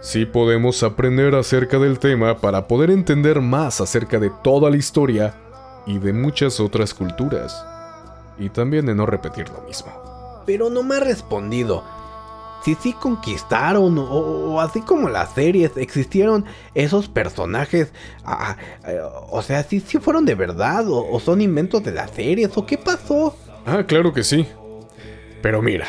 sí 0.02 0.26
podemos 0.26 0.82
aprender 0.82 1.36
acerca 1.36 1.78
del 1.78 1.99
tema 1.99 2.39
para 2.39 2.68
poder 2.68 2.89
entender 2.89 3.39
más 3.39 3.80
acerca 3.80 4.18
de 4.18 4.32
toda 4.43 4.72
la 4.72 4.78
historia 4.78 5.36
y 5.86 5.99
de 5.99 6.14
muchas 6.14 6.60
otras 6.60 6.95
culturas. 6.95 7.64
Y 8.39 8.49
también 8.49 8.88
de 8.88 8.95
no 8.95 9.06
repetir 9.06 9.49
lo 9.49 9.62
mismo. 9.62 9.91
Pero 10.47 10.72
no 10.72 10.82
me 10.82 10.95
ha 10.95 10.99
respondido. 10.99 11.84
Si 12.64 12.76
sí 12.76 12.93
conquistaron, 12.93 13.97
o, 13.97 14.62
así 14.62 14.82
como 14.82 15.09
las 15.09 15.34
series, 15.34 15.72
existieron 15.78 16.45
esos 16.76 17.07
personajes. 17.07 17.91
o 19.30 19.41
sea, 19.41 19.64
si 19.64 19.80
sí, 19.80 19.97
fueron 19.97 20.26
de 20.26 20.36
verdad, 20.36 20.86
o 20.88 21.20
son 21.20 21.41
inventos 21.41 21.84
de 21.84 21.91
las 21.91 22.12
series, 22.12 22.55
o 22.55 22.66
qué 22.66 22.78
pasó. 22.78 23.36
Ah, 23.66 23.84
claro 23.88 24.14
que 24.14 24.24
sí. 24.24 24.47
Pero 25.41 25.62
mira, 25.62 25.88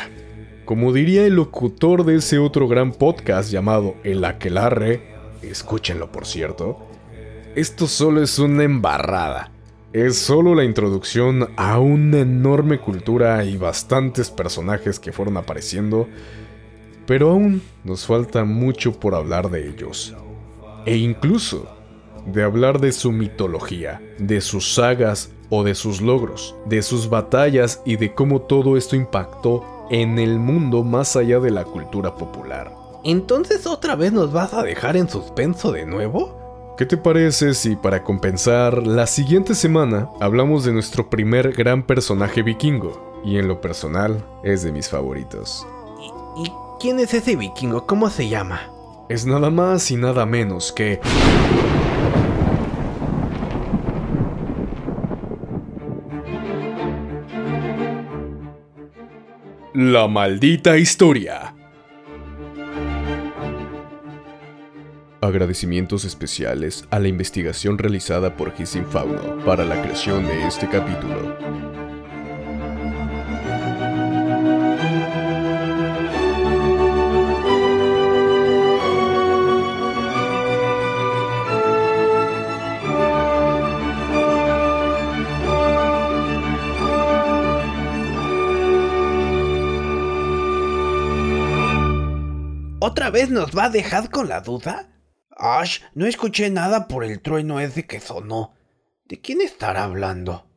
como 0.65 0.93
diría 0.93 1.25
el 1.25 1.35
locutor 1.35 2.05
de 2.05 2.15
ese 2.15 2.39
otro 2.39 2.67
gran 2.67 2.93
podcast 2.93 3.51
llamado 3.51 3.95
El 4.03 4.23
Aquelarre, 4.23 5.13
escúchenlo 5.41 6.11
por 6.11 6.25
cierto, 6.25 6.87
esto 7.55 7.85
solo 7.87 8.23
es 8.23 8.39
una 8.39 8.63
embarrada. 8.63 9.51
Es 9.91 10.17
solo 10.17 10.55
la 10.55 10.63
introducción 10.63 11.49
a 11.55 11.77
una 11.79 12.21
enorme 12.21 12.79
cultura 12.79 13.43
y 13.43 13.57
bastantes 13.57 14.31
personajes 14.31 14.99
que 14.99 15.11
fueron 15.11 15.37
apareciendo, 15.37 16.07
pero 17.05 17.31
aún 17.31 17.61
nos 17.83 18.05
falta 18.05 18.43
mucho 18.45 18.99
por 18.99 19.15
hablar 19.15 19.49
de 19.49 19.67
ellos. 19.69 20.15
E 20.85 20.97
incluso 20.97 21.67
de 22.25 22.43
hablar 22.43 22.79
de 22.79 22.91
su 22.91 23.11
mitología, 23.11 24.01
de 24.17 24.41
sus 24.41 24.73
sagas 24.73 25.31
o 25.49 25.63
de 25.63 25.75
sus 25.75 26.01
logros, 26.01 26.55
de 26.65 26.81
sus 26.81 27.09
batallas 27.09 27.81
y 27.85 27.97
de 27.97 28.13
cómo 28.13 28.41
todo 28.41 28.77
esto 28.77 28.95
impactó 28.95 29.63
en 29.89 30.19
el 30.19 30.39
mundo 30.39 30.83
más 30.83 31.15
allá 31.15 31.39
de 31.39 31.51
la 31.51 31.65
cultura 31.65 32.15
popular. 32.15 32.71
Entonces 33.03 33.67
otra 33.67 33.95
vez 33.95 34.13
nos 34.13 34.31
vas 34.31 34.53
a 34.53 34.63
dejar 34.63 34.95
en 34.95 35.09
suspenso 35.09 35.71
de 35.71 35.85
nuevo? 35.85 36.41
¿Qué 36.77 36.85
te 36.85 36.97
parece 36.97 37.53
si 37.53 37.75
para 37.75 38.03
compensar 38.03 38.87
la 38.87 39.05
siguiente 39.05 39.53
semana 39.53 40.09
hablamos 40.19 40.63
de 40.63 40.73
nuestro 40.73 41.09
primer 41.09 41.53
gran 41.53 41.83
personaje 41.83 42.41
vikingo? 42.41 43.21
Y 43.23 43.37
en 43.37 43.47
lo 43.47 43.61
personal 43.61 44.25
es 44.43 44.63
de 44.63 44.71
mis 44.71 44.89
favoritos. 44.89 45.67
¿Y, 46.35 46.47
y 46.47 46.62
quién 46.83 46.99
es 46.99 47.13
ese 47.13 47.37
vikingo? 47.37 47.87
¿Cómo 47.87 48.09
se 48.09 48.27
llama? 48.27 48.69
Es 49.07 49.25
nada 49.25 49.49
más 49.49 49.89
y 49.89 49.95
nada 49.95 50.25
menos 50.25 50.73
que... 50.73 50.99
La 59.73 60.09
maldita 60.09 60.77
historia. 60.77 61.55
Agradecimientos 65.21 66.03
especiales 66.03 66.85
a 66.91 66.99
la 66.99 67.07
investigación 67.07 67.77
realizada 67.77 68.35
por 68.35 68.53
Gissin 68.53 68.85
Fauno 68.85 69.37
para 69.45 69.63
la 69.63 69.81
creación 69.81 70.25
de 70.25 70.47
este 70.47 70.67
capítulo. 70.67 71.82
Vez 93.13 93.29
nos 93.29 93.55
va 93.55 93.65
a 93.65 93.69
dejar 93.69 94.09
con 94.09 94.27
la 94.27 94.41
duda? 94.41 94.89
Ash, 95.29 95.81
no 95.93 96.07
escuché 96.07 96.49
nada 96.49 96.87
por 96.87 97.03
el 97.03 97.21
trueno 97.21 97.59
ese 97.59 97.85
que 97.85 97.99
sonó. 97.99 98.55
¿De 99.05 99.21
quién 99.21 99.39
estará 99.39 99.83
hablando? 99.83 100.49